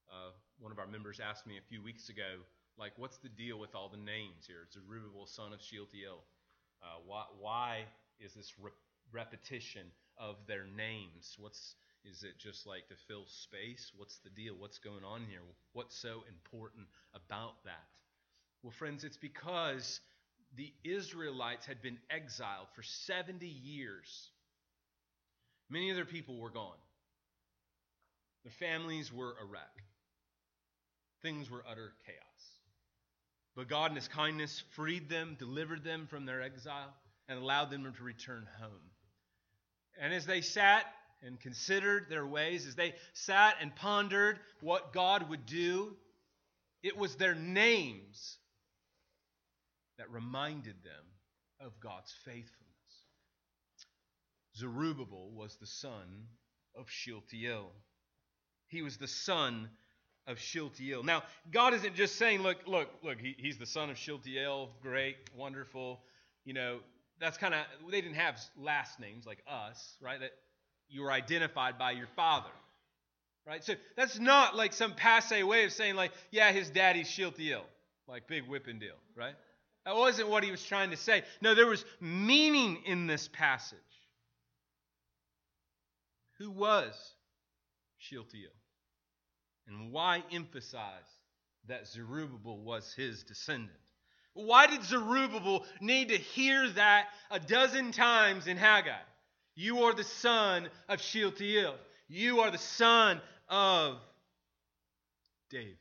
Uh, 0.09 0.31
one 0.61 0.71
of 0.71 0.79
our 0.79 0.87
members 0.87 1.21
asked 1.21 1.47
me 1.47 1.59
a 1.59 1.69
few 1.69 1.83
weeks 1.83 2.09
ago, 2.09 2.39
like, 2.79 2.93
what's 2.97 3.19
the 3.19 3.29
deal 3.29 3.59
with 3.59 3.75
all 3.75 3.89
the 3.89 3.97
names 3.97 4.47
here? 4.47 4.67
Zerubbabel, 4.73 5.27
son 5.27 5.53
of 5.53 5.61
Shealtiel. 5.61 6.23
Uh, 6.83 7.01
why, 7.07 7.25
why 7.41 7.85
is 8.21 8.35
this 8.35 8.53
re- 8.61 8.71
repetition 9.13 9.87
of 10.19 10.37
their 10.47 10.67
names? 10.77 11.37
What's 11.39 11.75
is 12.05 12.23
it 12.23 12.39
just 12.39 12.67
like 12.67 12.89
to 12.89 12.95
fill 13.09 13.25
space? 13.27 13.93
What's 13.97 14.19
the 14.19 14.31
deal? 14.31 14.55
What's 14.57 14.79
going 14.79 15.05
on 15.05 15.27
here? 15.29 15.41
What's 15.73 15.97
so 15.97 16.23
important 16.29 16.87
about 17.13 17.65
that? 17.65 17.87
Well, 18.63 18.73
friends, 18.73 19.05
it's 19.05 19.17
because 19.17 20.01
the 20.57 20.73
Israelites 20.85 21.67
had 21.67 21.83
been 21.83 21.99
exiled 22.09 22.69
for 22.75 22.83
70 22.83 23.47
years. 23.47 24.31
Many 25.69 25.91
of 25.91 25.97
their 25.97 26.05
people 26.07 26.39
were 26.39 26.51
gone. 26.51 26.79
Their 28.45 28.53
families 28.53 29.13
were 29.13 29.35
a 29.43 29.45
wreck 29.45 29.83
things 31.23 31.51
were 31.51 31.65
utter 31.69 31.93
chaos. 32.07 32.58
But 33.59 33.67
God, 33.67 33.91
in 33.91 33.97
His 33.97 34.07
kindness, 34.07 34.63
freed 34.71 35.09
them, 35.09 35.35
delivered 35.37 35.83
them 35.83 36.07
from 36.07 36.25
their 36.25 36.41
exile, 36.41 36.95
and 37.29 37.41
allowed 37.41 37.73
them 37.73 37.93
to 37.93 38.05
return 38.05 38.47
home. 38.61 38.93
And 40.01 40.15
as 40.15 40.27
they 40.27 40.43
sat 40.43 40.85
and 41.25 41.41
considered 41.41 42.07
their 42.09 42.25
ways, 42.25 42.69
as 42.69 42.77
they 42.77 42.95
sat 43.15 43.57
and 43.61 43.75
pondered 43.75 44.39
what 44.61 44.93
God 44.93 45.29
would 45.29 45.45
do, 45.45 45.97
it 46.85 46.97
was 46.97 47.17
their 47.17 47.35
names 47.35 48.39
that 49.99 50.09
reminded 50.13 50.77
them 50.85 51.05
of 51.59 51.81
God's 51.81 52.15
faithfulness. 52.25 52.53
Zerubbabel 54.57 55.33
was 55.33 55.57
the 55.57 55.67
son 55.67 56.29
of 56.77 56.89
Shealtiel. 56.89 57.73
He 58.69 58.83
was 58.83 58.99
the 58.99 59.09
son 59.09 59.69
of 60.29 60.39
Shealtiel. 60.39 61.03
Now, 61.03 61.23
God 61.51 61.75
isn't 61.75 61.97
just 61.97 62.17
saying, 62.17 62.43
look, 62.43 62.59
look, 62.67 62.89
look, 63.03 63.19
he, 63.19 63.35
he's 63.39 63.57
the 63.57 63.67
son 63.67 63.91
of 63.91 63.99
Shealtiel, 63.99 64.69
great, 64.83 65.17
wonderful. 65.35 66.01
You 66.45 66.53
know, 66.53 66.79
that's 67.19 67.39
kind 67.39 67.55
of, 67.55 67.61
they 67.91 68.01
didn't 68.01 68.17
have 68.17 68.39
last 68.57 69.01
names 69.01 69.27
like 69.27 69.43
us, 69.49 69.97
right? 70.01 70.21
That 70.21 70.33
you 70.89 71.03
were 71.03 71.11
identified 71.11 71.79
by 71.79 71.93
your 71.93 72.07
father, 72.15 72.51
right? 73.47 73.65
So 73.65 73.75
that's 73.97 74.19
not 74.19 74.55
like 74.55 74.73
some 74.73 74.95
passe 74.95 75.43
way 75.43 75.65
of 75.65 75.73
saying, 75.73 75.97
like, 75.97 76.13
yeah, 76.31 76.53
his 76.53 76.71
daddy's 76.71 77.09
Shealtiel, 77.09 77.65
like 78.07 78.29
big 78.29 78.47
whipping 78.47 78.79
deal, 78.79 78.97
right? 79.17 79.35
That 79.87 79.97
wasn't 79.97 80.29
what 80.29 80.45
he 80.45 80.51
was 80.51 80.63
trying 80.63 80.91
to 80.91 80.97
say. 80.97 81.23
No, 81.41 81.55
there 81.55 81.67
was 81.67 81.85
meaning 82.01 82.83
in 82.85 83.07
this 83.07 83.29
passage. 83.33 83.79
Who 86.39 86.51
was 86.51 86.95
Shealtiel? 87.97 88.51
And 89.69 89.93
why 89.93 90.23
emphasize 90.33 90.83
that 91.67 91.87
Zerubbabel 91.87 92.59
was 92.59 92.95
his 92.95 93.23
descendant? 93.23 93.79
Why 94.33 94.67
did 94.67 94.85
Zerubbabel 94.85 95.65
need 95.81 96.09
to 96.09 96.17
hear 96.17 96.69
that 96.71 97.09
a 97.31 97.39
dozen 97.39 97.93
times 97.93 98.47
in 98.47 98.57
Haggai? 98.57 98.93
You 99.55 99.85
are 99.85 99.95
the 99.95 100.05
son 100.05 100.69
of 100.89 101.01
Shealtiel. 101.01 101.75
You 102.09 102.41
are 102.41 102.51
the 102.51 102.59
son 102.59 103.21
of 103.49 103.99
David. 105.51 105.77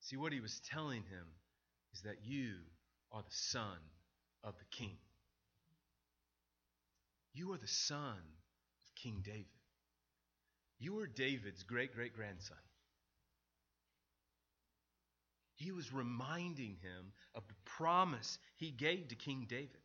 See, 0.00 0.16
what 0.16 0.32
he 0.32 0.40
was 0.40 0.60
telling 0.70 1.02
him 1.02 1.26
is 1.94 2.02
that 2.02 2.18
you 2.22 2.52
are 3.10 3.22
the 3.22 3.34
son 3.34 3.78
of 4.44 4.54
the 4.58 4.64
king. 4.70 4.98
You 7.32 7.52
are 7.52 7.58
the 7.58 7.66
son 7.66 8.18
of 8.82 8.94
King 8.94 9.22
David. 9.24 9.46
You 10.78 10.94
were 10.94 11.06
David's 11.06 11.62
great 11.62 11.94
great 11.94 12.14
grandson. 12.14 12.56
He 15.56 15.72
was 15.72 15.92
reminding 15.92 16.76
him 16.82 17.12
of 17.34 17.46
the 17.48 17.54
promise 17.64 18.38
he 18.56 18.70
gave 18.70 19.08
to 19.08 19.14
King 19.14 19.46
David. 19.48 19.78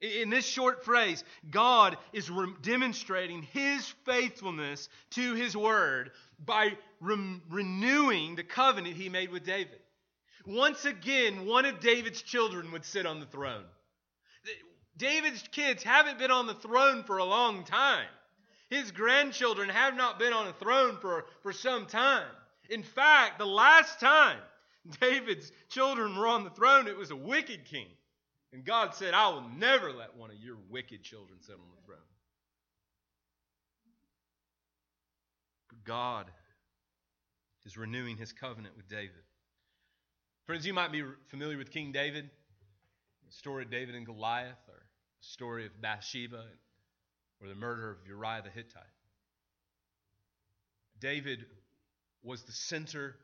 In 0.00 0.30
this 0.30 0.46
short 0.46 0.84
phrase, 0.84 1.24
God 1.50 1.96
is 2.12 2.30
re- 2.30 2.52
demonstrating 2.62 3.42
his 3.42 3.84
faithfulness 4.04 4.88
to 5.12 5.34
his 5.34 5.56
word 5.56 6.12
by 6.38 6.76
re- 7.00 7.40
renewing 7.50 8.36
the 8.36 8.44
covenant 8.44 8.94
he 8.94 9.08
made 9.08 9.30
with 9.30 9.44
David. 9.44 9.80
Once 10.46 10.84
again, 10.84 11.46
one 11.46 11.64
of 11.64 11.80
David's 11.80 12.22
children 12.22 12.70
would 12.70 12.84
sit 12.84 13.06
on 13.06 13.18
the 13.18 13.26
throne. 13.26 13.64
David's 14.96 15.42
kids 15.50 15.82
haven't 15.82 16.18
been 16.18 16.30
on 16.30 16.46
the 16.46 16.54
throne 16.54 17.02
for 17.02 17.18
a 17.18 17.24
long 17.24 17.64
time. 17.64 18.06
His 18.70 18.90
grandchildren 18.90 19.68
have 19.68 19.96
not 19.96 20.18
been 20.18 20.32
on 20.32 20.46
a 20.46 20.52
throne 20.52 20.98
for, 21.00 21.26
for 21.42 21.52
some 21.52 21.86
time. 21.86 22.26
In 22.68 22.82
fact, 22.82 23.38
the 23.38 23.46
last 23.46 23.98
time 23.98 24.38
David's 25.00 25.50
children 25.70 26.16
were 26.16 26.26
on 26.26 26.44
the 26.44 26.50
throne, 26.50 26.86
it 26.86 26.96
was 26.96 27.10
a 27.10 27.16
wicked 27.16 27.64
king. 27.64 27.88
And 28.52 28.64
God 28.64 28.94
said, 28.94 29.14
I 29.14 29.28
will 29.28 29.48
never 29.56 29.92
let 29.92 30.16
one 30.16 30.30
of 30.30 30.36
your 30.36 30.56
wicked 30.70 31.02
children 31.02 31.38
sit 31.40 31.54
on 31.54 31.60
the 31.76 31.86
throne. 31.86 31.98
But 35.70 35.84
God 35.84 36.30
is 37.64 37.76
renewing 37.76 38.16
his 38.16 38.32
covenant 38.32 38.76
with 38.76 38.88
David. 38.88 39.10
Friends, 40.46 40.66
you 40.66 40.72
might 40.72 40.92
be 40.92 41.04
familiar 41.26 41.58
with 41.58 41.70
King 41.70 41.92
David, 41.92 42.30
the 43.26 43.32
story 43.32 43.64
of 43.64 43.70
David 43.70 43.94
and 43.94 44.06
Goliath, 44.06 44.56
or 44.68 44.80
the 45.20 45.26
story 45.26 45.66
of 45.66 45.78
Bathsheba 45.82 46.44
or 47.40 47.48
the 47.48 47.54
murder 47.54 47.90
of 47.90 47.98
Uriah 48.06 48.42
the 48.42 48.50
Hittite. 48.50 48.82
David 51.00 51.44
was 52.22 52.42
the 52.42 52.52
center 52.52 53.14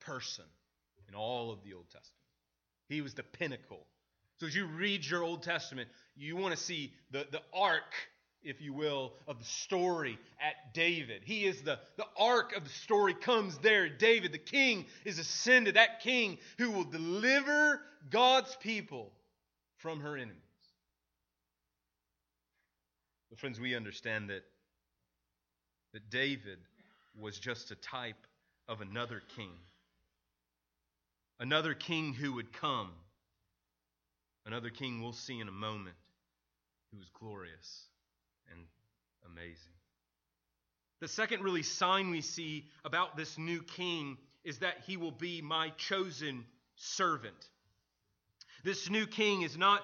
person 0.00 0.44
in 1.08 1.14
all 1.14 1.50
of 1.50 1.62
the 1.62 1.74
Old 1.74 1.86
Testament. 1.86 2.22
He 2.88 3.00
was 3.00 3.14
the 3.14 3.22
pinnacle. 3.22 3.86
So 4.38 4.46
as 4.46 4.54
you 4.54 4.66
read 4.66 5.04
your 5.04 5.22
Old 5.22 5.42
Testament, 5.42 5.88
you 6.16 6.36
want 6.36 6.56
to 6.56 6.62
see 6.62 6.92
the, 7.10 7.26
the 7.30 7.42
arc, 7.54 7.94
if 8.42 8.60
you 8.60 8.72
will, 8.72 9.12
of 9.28 9.38
the 9.38 9.44
story 9.44 10.18
at 10.40 10.74
David. 10.74 11.22
He 11.24 11.44
is 11.44 11.62
the, 11.62 11.78
the 11.96 12.06
arc 12.18 12.56
of 12.56 12.64
the 12.64 12.70
story 12.70 13.14
comes 13.14 13.56
there. 13.58 13.88
David, 13.88 14.32
the 14.32 14.38
king, 14.38 14.86
is 15.04 15.18
ascended. 15.18 15.76
That 15.76 16.00
king 16.00 16.38
who 16.58 16.70
will 16.70 16.84
deliver 16.84 17.80
God's 18.10 18.56
people 18.56 19.12
from 19.78 20.00
her 20.00 20.16
enemies. 20.16 20.36
But 23.32 23.38
friends, 23.38 23.58
we 23.58 23.74
understand 23.74 24.28
that, 24.28 24.42
that 25.94 26.10
David 26.10 26.58
was 27.18 27.38
just 27.38 27.70
a 27.70 27.76
type 27.76 28.26
of 28.68 28.82
another 28.82 29.22
king. 29.36 29.54
Another 31.40 31.72
king 31.72 32.12
who 32.12 32.34
would 32.34 32.52
come. 32.52 32.90
Another 34.44 34.68
king 34.68 35.00
we'll 35.00 35.14
see 35.14 35.40
in 35.40 35.48
a 35.48 35.52
moment 35.52 35.96
who 36.92 37.00
is 37.00 37.08
glorious 37.18 37.86
and 38.50 38.60
amazing. 39.24 39.72
The 41.00 41.08
second 41.08 41.42
really 41.42 41.62
sign 41.62 42.10
we 42.10 42.20
see 42.20 42.66
about 42.84 43.16
this 43.16 43.38
new 43.38 43.62
king 43.62 44.18
is 44.44 44.58
that 44.58 44.82
he 44.86 44.98
will 44.98 45.10
be 45.10 45.40
my 45.40 45.70
chosen 45.78 46.44
servant. 46.76 47.48
This 48.62 48.90
new 48.90 49.06
king 49.06 49.40
is 49.40 49.56
not 49.56 49.80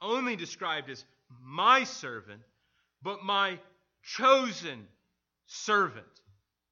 only 0.00 0.36
described 0.36 0.88
as 0.88 1.04
my 1.42 1.82
servant, 1.82 2.42
but 3.02 3.24
my 3.24 3.58
chosen 4.02 4.86
servant. 5.46 6.06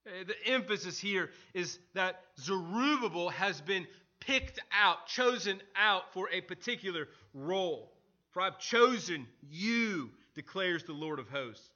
Uh, 0.07 0.23
the 0.25 0.51
emphasis 0.51 0.99
here 0.99 1.29
is 1.53 1.79
that 1.93 2.21
Zerubbabel 2.39 3.29
has 3.29 3.61
been 3.61 3.85
picked 4.19 4.59
out, 4.71 5.07
chosen 5.07 5.61
out 5.75 6.13
for 6.13 6.29
a 6.31 6.41
particular 6.41 7.07
role. 7.33 7.91
For 8.31 8.41
I've 8.41 8.59
chosen 8.59 9.27
you, 9.49 10.11
declares 10.35 10.83
the 10.83 10.93
Lord 10.93 11.19
of 11.19 11.29
hosts. 11.29 11.69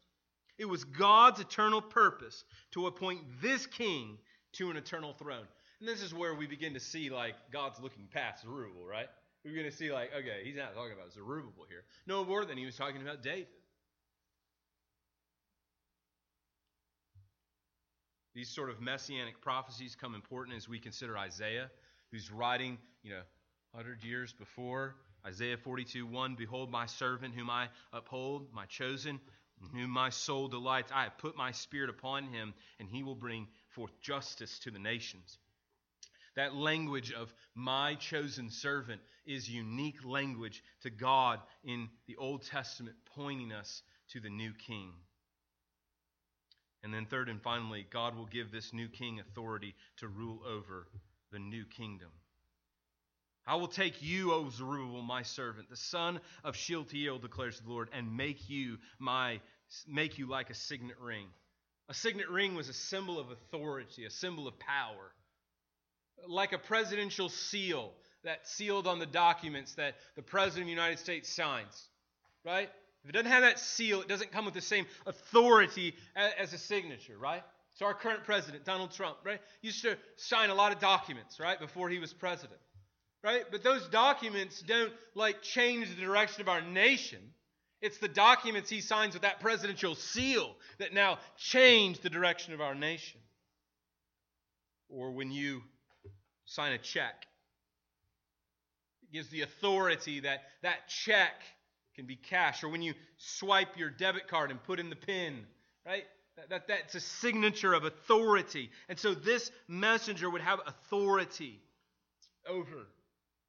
It 0.57 0.65
was 0.65 0.83
God's 0.83 1.39
eternal 1.39 1.81
purpose 1.81 2.43
to 2.71 2.87
appoint 2.87 3.21
this 3.41 3.65
king 3.65 4.17
to 4.53 4.69
an 4.69 4.77
eternal 4.77 5.13
throne. 5.13 5.47
And 5.79 5.89
this 5.89 6.01
is 6.01 6.13
where 6.13 6.35
we 6.35 6.45
begin 6.45 6.75
to 6.75 6.79
see, 6.79 7.09
like, 7.09 7.33
God's 7.51 7.79
looking 7.79 8.07
past 8.13 8.43
Zerubbabel, 8.43 8.85
right? 8.85 9.07
We're 9.43 9.55
going 9.55 9.69
to 9.69 9.75
see, 9.75 9.91
like, 9.91 10.11
okay, 10.15 10.41
he's 10.43 10.55
not 10.55 10.75
talking 10.75 10.93
about 10.93 11.11
Zerubbabel 11.11 11.65
here. 11.67 11.83
No 12.07 12.23
more 12.23 12.45
than 12.45 12.57
he 12.57 12.65
was 12.65 12.77
talking 12.77 13.01
about 13.01 13.23
David. 13.23 13.47
These 18.33 18.49
sort 18.49 18.69
of 18.69 18.81
messianic 18.81 19.41
prophecies 19.41 19.95
come 19.95 20.15
important 20.15 20.57
as 20.57 20.67
we 20.67 20.79
consider 20.79 21.17
Isaiah, 21.17 21.69
who's 22.11 22.31
writing, 22.31 22.77
you 23.03 23.11
know, 23.11 23.21
100 23.71 24.03
years 24.03 24.33
before. 24.33 24.95
Isaiah 25.25 25.57
42 25.57 26.05
1 26.05 26.35
Behold, 26.35 26.71
my 26.71 26.85
servant 26.85 27.33
whom 27.35 27.49
I 27.49 27.69
uphold, 27.93 28.47
my 28.53 28.65
chosen, 28.65 29.19
whom 29.73 29.89
my 29.89 30.09
soul 30.09 30.47
delights. 30.47 30.91
I 30.93 31.03
have 31.03 31.17
put 31.17 31.37
my 31.37 31.51
spirit 31.51 31.89
upon 31.89 32.25
him, 32.25 32.53
and 32.79 32.89
he 32.89 33.03
will 33.03 33.15
bring 33.15 33.47
forth 33.69 33.91
justice 34.01 34.59
to 34.59 34.71
the 34.71 34.79
nations. 34.79 35.37
That 36.35 36.55
language 36.55 37.11
of 37.11 37.33
my 37.53 37.95
chosen 37.95 38.49
servant 38.49 39.01
is 39.25 39.49
unique 39.49 40.03
language 40.03 40.63
to 40.81 40.89
God 40.89 41.39
in 41.63 41.89
the 42.07 42.15
Old 42.15 42.43
Testament, 42.43 42.95
pointing 43.15 43.51
us 43.51 43.83
to 44.09 44.19
the 44.19 44.29
new 44.29 44.53
king. 44.53 44.91
And 46.83 46.93
then, 46.93 47.05
third 47.05 47.29
and 47.29 47.41
finally, 47.41 47.85
God 47.89 48.15
will 48.15 48.25
give 48.25 48.51
this 48.51 48.73
new 48.73 48.89
king 48.89 49.19
authority 49.19 49.73
to 49.97 50.07
rule 50.07 50.41
over 50.45 50.87
the 51.31 51.39
new 51.39 51.63
kingdom. 51.65 52.09
I 53.45 53.55
will 53.55 53.67
take 53.67 54.01
you, 54.01 54.33
O 54.33 54.49
Zerubbabel, 54.49 55.01
my 55.01 55.23
servant, 55.23 55.69
the 55.69 55.75
son 55.75 56.19
of 56.43 56.55
Shealtiel, 56.55 57.19
declares 57.19 57.59
the 57.59 57.69
Lord, 57.69 57.89
and 57.93 58.15
make 58.15 58.49
you 58.49 58.77
my 58.99 59.39
make 59.87 60.17
you 60.17 60.27
like 60.27 60.49
a 60.49 60.53
signet 60.53 60.99
ring. 60.99 61.27
A 61.89 61.93
signet 61.93 62.29
ring 62.29 62.55
was 62.55 62.69
a 62.69 62.73
symbol 62.73 63.19
of 63.19 63.31
authority, 63.31 64.05
a 64.05 64.09
symbol 64.09 64.47
of 64.47 64.57
power. 64.59 65.11
Like 66.27 66.53
a 66.53 66.57
presidential 66.57 67.27
seal 67.27 67.91
that 68.23 68.47
sealed 68.47 68.87
on 68.87 68.99
the 68.99 69.05
documents 69.05 69.73
that 69.75 69.95
the 70.15 70.21
President 70.21 70.63
of 70.63 70.67
the 70.67 70.71
United 70.71 70.99
States 70.99 71.27
signs. 71.27 71.89
Right? 72.45 72.69
If 73.03 73.09
it 73.09 73.13
doesn't 73.13 73.31
have 73.31 73.41
that 73.41 73.59
seal, 73.59 74.01
it 74.01 74.07
doesn't 74.07 74.31
come 74.31 74.45
with 74.45 74.53
the 74.53 74.61
same 74.61 74.85
authority 75.05 75.93
as 76.15 76.53
a 76.53 76.57
signature, 76.57 77.17
right? 77.17 77.43
So 77.75 77.85
our 77.85 77.93
current 77.93 78.23
president, 78.23 78.65
Donald 78.65 78.91
Trump, 78.91 79.17
right, 79.25 79.41
used 79.61 79.81
to 79.81 79.97
sign 80.15 80.49
a 80.49 80.55
lot 80.55 80.71
of 80.71 80.79
documents, 80.79 81.39
right, 81.39 81.59
before 81.59 81.89
he 81.89 81.99
was 81.99 82.13
president, 82.13 82.59
right? 83.23 83.43
But 83.51 83.63
those 83.63 83.87
documents 83.89 84.61
don't 84.61 84.93
like 85.15 85.41
change 85.41 85.89
the 85.89 86.01
direction 86.01 86.41
of 86.41 86.49
our 86.49 86.61
nation. 86.61 87.19
It's 87.81 87.97
the 87.97 88.07
documents 88.07 88.69
he 88.69 88.79
signs 88.79 89.13
with 89.13 89.23
that 89.23 89.41
presidential 89.41 89.95
seal 89.95 90.55
that 90.77 90.93
now 90.93 91.17
change 91.37 91.99
the 91.99 92.09
direction 92.09 92.53
of 92.53 92.61
our 92.61 92.75
nation. 92.75 93.19
Or 94.87 95.11
when 95.11 95.31
you 95.31 95.63
sign 96.45 96.71
a 96.71 96.77
check, 96.77 97.25
it 99.01 99.11
gives 99.11 99.29
the 99.29 99.41
authority 99.41 100.21
that 100.21 100.43
that 100.61 100.87
check 100.87 101.33
can 101.95 102.05
be 102.05 102.15
cash, 102.15 102.63
or 102.63 102.69
when 102.69 102.81
you 102.81 102.93
swipe 103.17 103.77
your 103.77 103.89
debit 103.89 104.27
card 104.27 104.51
and 104.51 104.63
put 104.63 104.79
in 104.79 104.89
the 104.89 104.95
PIN, 104.95 105.45
right? 105.85 106.05
That, 106.35 106.49
that, 106.49 106.67
that's 106.67 106.95
a 106.95 106.99
signature 106.99 107.73
of 107.73 107.83
authority. 107.83 108.71
And 108.89 108.97
so 108.97 109.13
this 109.13 109.51
messenger 109.67 110.29
would 110.29 110.41
have 110.41 110.59
authority 110.65 111.59
over 112.47 112.87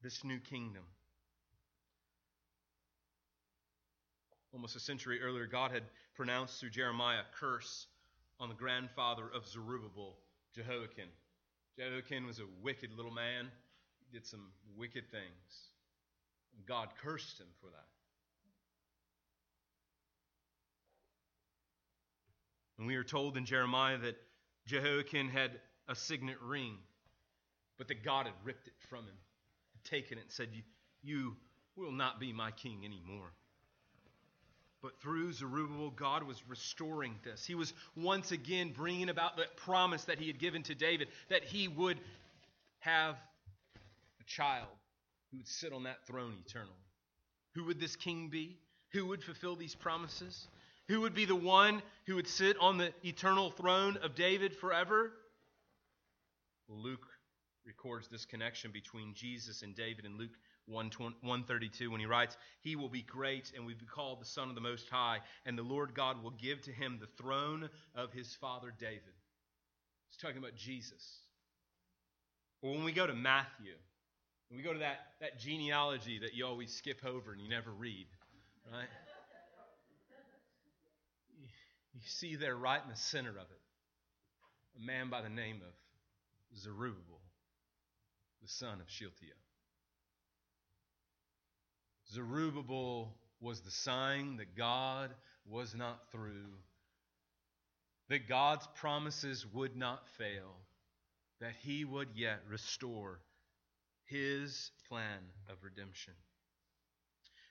this 0.02 0.22
new 0.22 0.38
kingdom. 0.38 0.83
Almost 4.52 4.76
a 4.76 4.80
century 4.80 5.20
earlier, 5.22 5.46
God 5.46 5.72
had 5.72 5.83
pronounced 6.14 6.61
through 6.61 6.70
Jeremiah 6.70 7.20
a 7.20 7.40
curse 7.40 7.87
on 8.38 8.48
the 8.48 8.54
grandfather 8.54 9.24
of 9.35 9.48
Zerubbabel, 9.48 10.16
Jehoiakim. 10.54 11.09
Jehoiakim 11.78 12.26
was 12.26 12.38
a 12.38 12.46
wicked 12.62 12.92
little 12.94 13.11
man, 13.11 13.48
he 13.98 14.16
did 14.16 14.26
some 14.26 14.52
wicked 14.76 15.11
things. 15.11 15.70
God 16.66 16.90
cursed 17.02 17.40
him 17.40 17.48
for 17.61 17.66
that. 17.70 17.87
And 22.78 22.87
we 22.87 22.96
are 22.96 23.04
told 23.04 23.37
in 23.37 23.44
Jeremiah 23.44 23.98
that 23.98 24.16
Jehoiakim 24.66 25.28
had 25.28 25.52
a 25.88 25.94
signet 25.94 26.40
ring, 26.42 26.76
but 27.78 27.88
that 27.88 28.04
God 28.04 28.26
had 28.26 28.34
ripped 28.44 28.66
it 28.66 28.74
from 28.88 29.04
him, 29.04 29.16
taken 29.84 30.18
it, 30.18 30.22
and 30.22 30.32
said, 30.32 30.48
You 31.02 31.37
will 31.76 31.92
not 31.92 32.18
be 32.18 32.32
my 32.32 32.50
king 32.50 32.82
anymore. 32.84 33.32
But 34.82 35.00
through 35.00 35.32
Zerubbabel, 35.32 35.90
God 35.90 36.24
was 36.24 36.42
restoring 36.46 37.14
this. 37.24 37.46
He 37.46 37.54
was 37.54 37.72
once 37.96 38.32
again 38.32 38.72
bringing 38.76 39.08
about 39.08 39.38
that 39.38 39.56
promise 39.56 40.04
that 40.04 40.18
he 40.18 40.26
had 40.26 40.38
given 40.38 40.62
to 40.64 40.74
David 40.74 41.08
that 41.30 41.42
he 41.42 41.68
would 41.68 41.98
have 42.80 43.16
a 44.20 44.24
child 44.26 44.68
who 45.30 45.38
would 45.38 45.48
sit 45.48 45.72
on 45.72 45.84
that 45.84 46.06
throne 46.06 46.34
eternally. 46.46 46.72
Who 47.54 47.64
would 47.64 47.80
this 47.80 47.96
king 47.96 48.28
be? 48.28 48.58
Who 48.92 49.06
would 49.06 49.24
fulfill 49.24 49.56
these 49.56 49.74
promises? 49.74 50.46
Who 50.88 51.01
would 51.03 51.14
be 51.14 51.25
the 51.25 51.35
one 51.35 51.83
who 52.07 52.16
would 52.16 52.29
sit 52.29 52.57
on 52.59 52.79
the 52.79 52.92
eternal 53.05 53.51
throne 53.51 53.97
of 54.03 54.14
David 54.14 54.55
forever? 54.55 55.12
Luke 56.68 57.07
records 57.64 58.09
this 58.09 58.27
connection 58.27 58.70
between 58.70 59.14
Jesus 59.14 59.62
and 59.62 59.75
David 59.75 60.05
in 60.05 60.18
Luke 60.18 60.37
132 60.66 61.90
when 61.90 62.01
he 62.01 62.07
writes, 62.07 62.37
He 62.61 62.77
will 62.77 62.88
be 62.88 63.03
great 63.03 63.53
and 63.55 63.66
will 63.66 63.75
be 63.75 63.87
called 63.87 64.20
the 64.20 64.27
Son 64.27 64.49
of 64.49 64.55
the 64.55 64.61
Most 64.61 64.88
High, 64.88 65.18
and 65.44 65.59
the 65.59 65.62
Lord 65.62 65.94
God 65.94 66.23
will 66.23 66.33
give 66.33 66.62
to 66.62 66.73
him 66.73 66.99
the 66.99 67.23
throne 67.23 67.68
of 67.94 68.12
his 68.12 68.35
father 68.35 68.73
David. 68.79 69.03
He's 70.09 70.18
talking 70.20 70.38
about 70.38 70.57
Jesus. 70.57 71.18
Or 72.62 72.72
when 72.72 72.85
we 72.85 72.93
go 72.93 73.07
to 73.07 73.14
Matthew, 73.14 73.74
we 74.55 74.62
go 74.62 74.72
to 74.72 74.78
that, 74.78 74.99
that 75.20 75.39
genealogy 75.39 76.20
that 76.20 76.35
you 76.35 76.47
always 76.47 76.72
skip 76.72 77.05
over 77.05 77.32
and 77.32 77.41
you 77.41 77.49
never 77.49 77.70
read, 77.70 78.07
right? 78.72 78.89
You 81.95 82.01
see 82.05 82.36
there 82.36 82.57
right 82.57 82.82
in 82.82 82.90
the 82.90 82.97
center 82.97 83.30
of 83.30 83.36
it 83.36 83.61
a 84.76 84.84
man 84.84 85.09
by 85.09 85.22
the 85.22 85.28
name 85.28 85.61
of 85.66 86.59
Zerubbabel, 86.59 87.20
the 88.42 88.49
son 88.49 88.80
of 88.80 88.90
Shealtiel. 88.90 89.36
Zerubbabel 92.12 93.14
was 93.40 93.61
the 93.61 93.70
sign 93.70 94.36
that 94.38 94.57
God 94.57 95.11
was 95.49 95.74
not 95.74 96.11
through, 96.11 96.53
that 98.09 98.28
God's 98.28 98.66
promises 98.74 99.47
would 99.53 99.76
not 99.76 100.09
fail, 100.18 100.57
that 101.40 101.53
he 101.62 101.84
would 101.84 102.09
yet 102.14 102.40
restore 102.49 103.20
his 104.07 104.70
plan 104.88 105.20
of 105.49 105.59
redemption. 105.62 106.14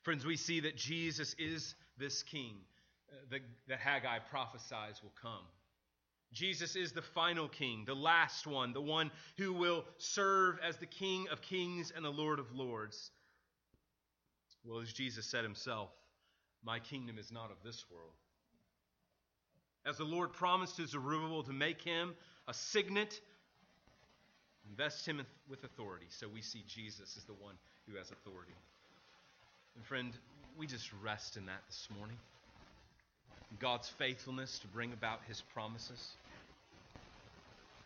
Friends, 0.04 0.26
we 0.26 0.36
see 0.36 0.62
that 0.62 0.76
Jesus 0.76 1.36
is 1.40 1.76
this 1.98 2.24
king 2.24 2.56
that, 3.30 3.42
that 3.68 3.80
Haggai 3.80 4.20
prophesies 4.30 5.02
will 5.02 5.14
come. 5.22 5.46
Jesus 6.34 6.76
is 6.76 6.92
the 6.92 7.02
final 7.02 7.48
king, 7.48 7.84
the 7.86 7.94
last 7.94 8.48
one, 8.48 8.74
the 8.74 8.82
one 8.82 9.12
who 9.38 9.54
will 9.54 9.86
serve 9.98 10.58
as 10.68 10.78
the 10.78 10.86
King 10.88 11.28
of 11.32 11.42
kings 11.42 11.94
and 11.96 12.04
the 12.04 12.10
Lord 12.10 12.40
of 12.40 12.52
lords. 12.56 13.12
Well, 14.66 14.80
as 14.80 14.92
Jesus 14.92 15.26
said 15.26 15.44
himself, 15.44 15.90
my 16.64 16.80
kingdom 16.80 17.20
is 17.20 17.32
not 17.32 17.52
of 17.52 17.58
this 17.64 17.86
world. 17.92 18.14
As 19.86 19.98
the 19.98 20.06
Lord 20.06 20.34
promised 20.34 20.78
to 20.78 20.88
Zerubbabel 20.88 21.44
to 21.44 21.54
make 21.54 21.82
him 21.82 22.16
a 22.48 22.54
signet, 22.54 23.20
invest 24.70 25.06
him 25.06 25.22
with 25.50 25.64
authority. 25.66 26.08
So 26.10 26.28
we 26.28 26.42
see 26.42 26.64
Jesus 26.68 27.18
is 27.18 27.26
the 27.26 27.34
one 27.34 27.56
who 27.88 27.98
has 27.98 28.12
authority. 28.12 28.54
And 29.76 29.86
friend, 29.86 30.14
we 30.58 30.66
just 30.68 30.90
rest 31.04 31.36
in 31.36 31.46
that 31.48 31.64
this 31.68 31.90
morning. 31.96 32.18
God's 33.60 33.90
faithfulness 33.90 34.60
to 34.60 34.68
bring 34.68 34.94
about 34.94 35.20
his 35.28 35.42
promises. 35.54 36.12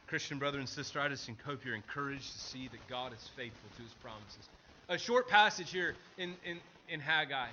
Christian 0.08 0.40
brother 0.40 0.60
and 0.60 0.70
sister, 0.70 1.02
I 1.02 1.10
just 1.10 1.30
hope 1.46 1.66
you're 1.66 1.76
encouraged 1.76 2.32
to 2.32 2.40
see 2.40 2.70
that 2.70 2.88
God 2.90 3.12
is 3.12 3.30
faithful 3.36 3.70
to 3.76 3.84
his 3.84 3.92
promises. 4.02 4.48
A 4.88 4.98
short 4.98 5.28
passage 5.28 5.70
here 5.70 5.96
in, 6.18 6.34
in, 6.46 6.60
in 6.88 7.02
Haggai, 7.02 7.50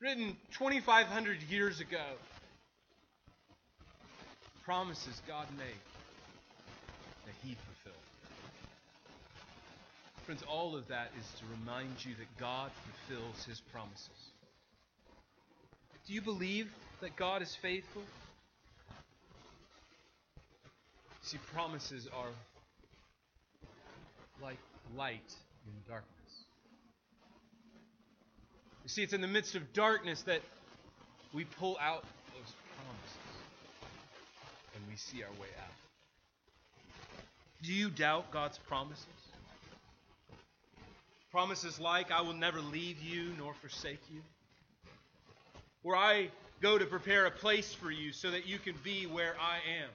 written 0.00 0.34
2,500 0.52 1.42
years 1.42 1.80
ago. 1.80 2.04
Promises 4.64 5.20
God 5.28 5.46
made 5.58 5.66
that 7.26 7.34
he 7.42 7.54
fulfilled. 7.54 7.96
Friends, 10.24 10.42
all 10.48 10.74
of 10.74 10.88
that 10.88 11.10
is 11.18 11.40
to 11.40 11.44
remind 11.60 12.04
you 12.04 12.14
that 12.14 12.38
God 12.38 12.70
fulfills 12.84 13.44
his 13.44 13.60
promises. 13.72 14.29
Do 16.10 16.14
you 16.16 16.22
believe 16.22 16.68
that 17.02 17.14
God 17.14 17.40
is 17.40 17.54
faithful? 17.62 18.02
See, 21.22 21.38
promises 21.54 22.08
are 22.12 22.32
like 24.42 24.58
light 24.96 25.32
in 25.68 25.72
darkness. 25.88 26.10
You 28.82 28.88
see, 28.88 29.04
it's 29.04 29.12
in 29.12 29.20
the 29.20 29.28
midst 29.28 29.54
of 29.54 29.72
darkness 29.72 30.22
that 30.22 30.40
we 31.32 31.44
pull 31.44 31.78
out 31.80 32.02
those 32.34 32.54
promises 32.74 33.36
and 34.74 34.82
we 34.90 34.96
see 34.96 35.22
our 35.22 35.30
way 35.40 35.46
out. 35.62 35.74
Do 37.62 37.72
you 37.72 37.88
doubt 37.88 38.32
God's 38.32 38.58
promises? 38.58 39.06
Promises 41.30 41.78
like, 41.78 42.10
I 42.10 42.22
will 42.22 42.34
never 42.34 42.58
leave 42.58 43.00
you 43.00 43.32
nor 43.38 43.54
forsake 43.54 44.00
you. 44.12 44.22
Where 45.82 45.96
I 45.96 46.30
go 46.60 46.78
to 46.78 46.86
prepare 46.86 47.26
a 47.26 47.30
place 47.30 47.72
for 47.72 47.90
you 47.90 48.12
so 48.12 48.30
that 48.30 48.46
you 48.46 48.58
can 48.58 48.76
be 48.84 49.06
where 49.06 49.34
I 49.40 49.56
am. 49.82 49.88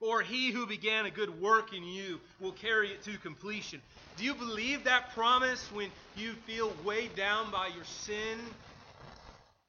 Or 0.00 0.22
he 0.22 0.50
who 0.50 0.66
began 0.66 1.06
a 1.06 1.10
good 1.10 1.40
work 1.40 1.72
in 1.72 1.84
you 1.84 2.20
will 2.40 2.52
carry 2.52 2.88
it 2.88 3.04
to 3.04 3.18
completion. 3.18 3.80
Do 4.16 4.24
you 4.24 4.34
believe 4.34 4.84
that 4.84 5.14
promise 5.14 5.70
when 5.70 5.90
you 6.14 6.32
feel 6.46 6.74
weighed 6.84 7.16
down 7.16 7.50
by 7.50 7.68
your 7.68 7.84
sin, 7.84 8.38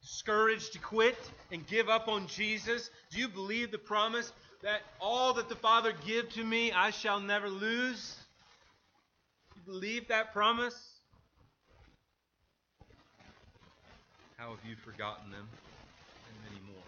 discouraged 0.02 0.74
to 0.74 0.80
quit 0.80 1.18
and 1.52 1.68
give 1.68 1.88
up 1.88 2.08
on 2.08 2.28
Jesus? 2.28 2.90
Do 3.12 3.20
you 3.20 3.28
believe 3.28 3.72
the 3.72 3.78
promise 3.78 4.32
that 4.64 4.82
all 5.00 5.34
that 5.34 5.50
the 5.50 5.56
Father 5.56 5.94
give 6.06 6.30
to 6.30 6.44
me 6.44 6.72
I 6.72 6.90
shall 6.90 7.20
never 7.20 7.50
lose? 7.50 8.18
You 9.56 9.62
believe 9.72 10.08
that 10.08 10.34
promise? 10.34 10.93
How 14.44 14.50
have 14.50 14.70
you 14.70 14.76
forgotten 14.76 15.32
them? 15.32 15.48
And 16.28 16.52
many 16.52 16.62
more. 16.68 16.84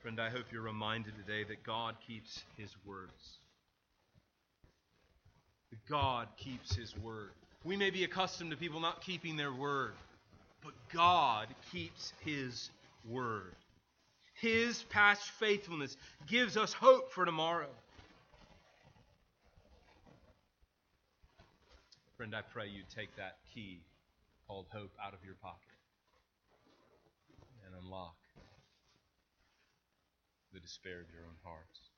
Friend, 0.00 0.18
I 0.18 0.30
hope 0.30 0.46
you're 0.50 0.62
reminded 0.62 1.12
today 1.14 1.44
that 1.44 1.62
God 1.62 1.96
keeps 2.06 2.42
his 2.56 2.74
words. 2.86 3.38
That 5.70 5.84
God 5.86 6.28
keeps 6.38 6.74
his 6.74 6.96
word. 6.96 7.32
We 7.64 7.76
may 7.76 7.90
be 7.90 8.02
accustomed 8.02 8.50
to 8.52 8.56
people 8.56 8.80
not 8.80 9.02
keeping 9.02 9.36
their 9.36 9.52
word, 9.52 9.92
but 10.62 10.72
God 10.90 11.48
keeps 11.70 12.14
his 12.24 12.70
word. 13.06 13.52
His 14.40 14.84
past 14.84 15.32
faithfulness 15.32 15.98
gives 16.26 16.56
us 16.56 16.72
hope 16.72 17.12
for 17.12 17.26
tomorrow. 17.26 17.68
Friend, 22.16 22.34
I 22.34 22.40
pray 22.40 22.68
you 22.68 22.84
take 22.96 23.14
that 23.16 23.36
key 23.54 23.80
called 24.48 24.64
hope 24.72 24.92
out 25.04 25.12
of 25.12 25.18
your 25.26 25.34
pocket 25.42 25.73
unlock 27.84 28.16
the 30.52 30.60
despair 30.60 31.04
of 31.04 31.12
your 31.12 31.24
own 31.28 31.36
hearts. 31.44 31.92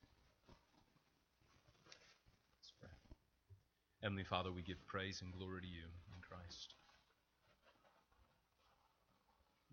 Let's 2.59 2.73
pray. 2.81 2.91
Heavenly 4.03 4.25
Father, 4.25 4.51
we 4.51 4.63
give 4.63 4.83
praise 4.87 5.23
and 5.23 5.31
glory 5.31 5.63
to 5.63 5.71
you 5.71 5.87
in 6.11 6.19
Christ. 6.27 6.75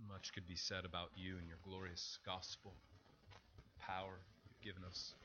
Much 0.05 0.33
could 0.33 0.45
be 0.45 0.59
said 0.59 0.85
about 0.85 1.09
you 1.15 1.39
and 1.39 1.47
your 1.47 1.61
glorious 1.63 2.19
gospel 2.25 2.73
power 3.79 4.19
you've 4.45 4.61
given 4.61 4.83
us. 4.85 5.15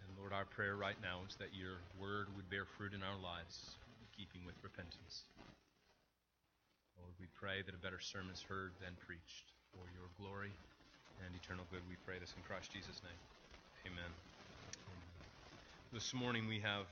And 0.00 0.16
Lord, 0.16 0.32
our 0.32 0.46
prayer 0.46 0.76
right 0.76 0.96
now 1.02 1.26
is 1.28 1.36
that 1.36 1.52
your 1.52 1.82
word 2.00 2.28
would 2.36 2.48
bear 2.48 2.64
fruit 2.64 2.94
in 2.94 3.02
our 3.02 3.18
lives, 3.18 3.76
in 4.00 4.06
keeping 4.14 4.46
with 4.46 4.56
repentance. 4.62 5.26
Lord, 6.96 7.12
we 7.18 7.26
pray 7.34 7.60
that 7.66 7.74
a 7.74 7.82
better 7.82 8.00
sermon 8.00 8.32
is 8.32 8.46
heard 8.46 8.72
than 8.80 8.94
preached 9.02 9.52
for 9.72 9.84
your 9.96 10.08
glory 10.20 10.52
and 11.24 11.32
eternal 11.32 11.64
good. 11.72 11.80
We 11.88 11.96
pray 12.04 12.20
this 12.20 12.32
in 12.36 12.44
Christ 12.44 12.72
Jesus' 12.72 13.00
name. 13.00 13.20
Amen. 13.88 14.12
This 15.92 16.12
morning 16.12 16.48
we 16.48 16.60
have 16.60 16.88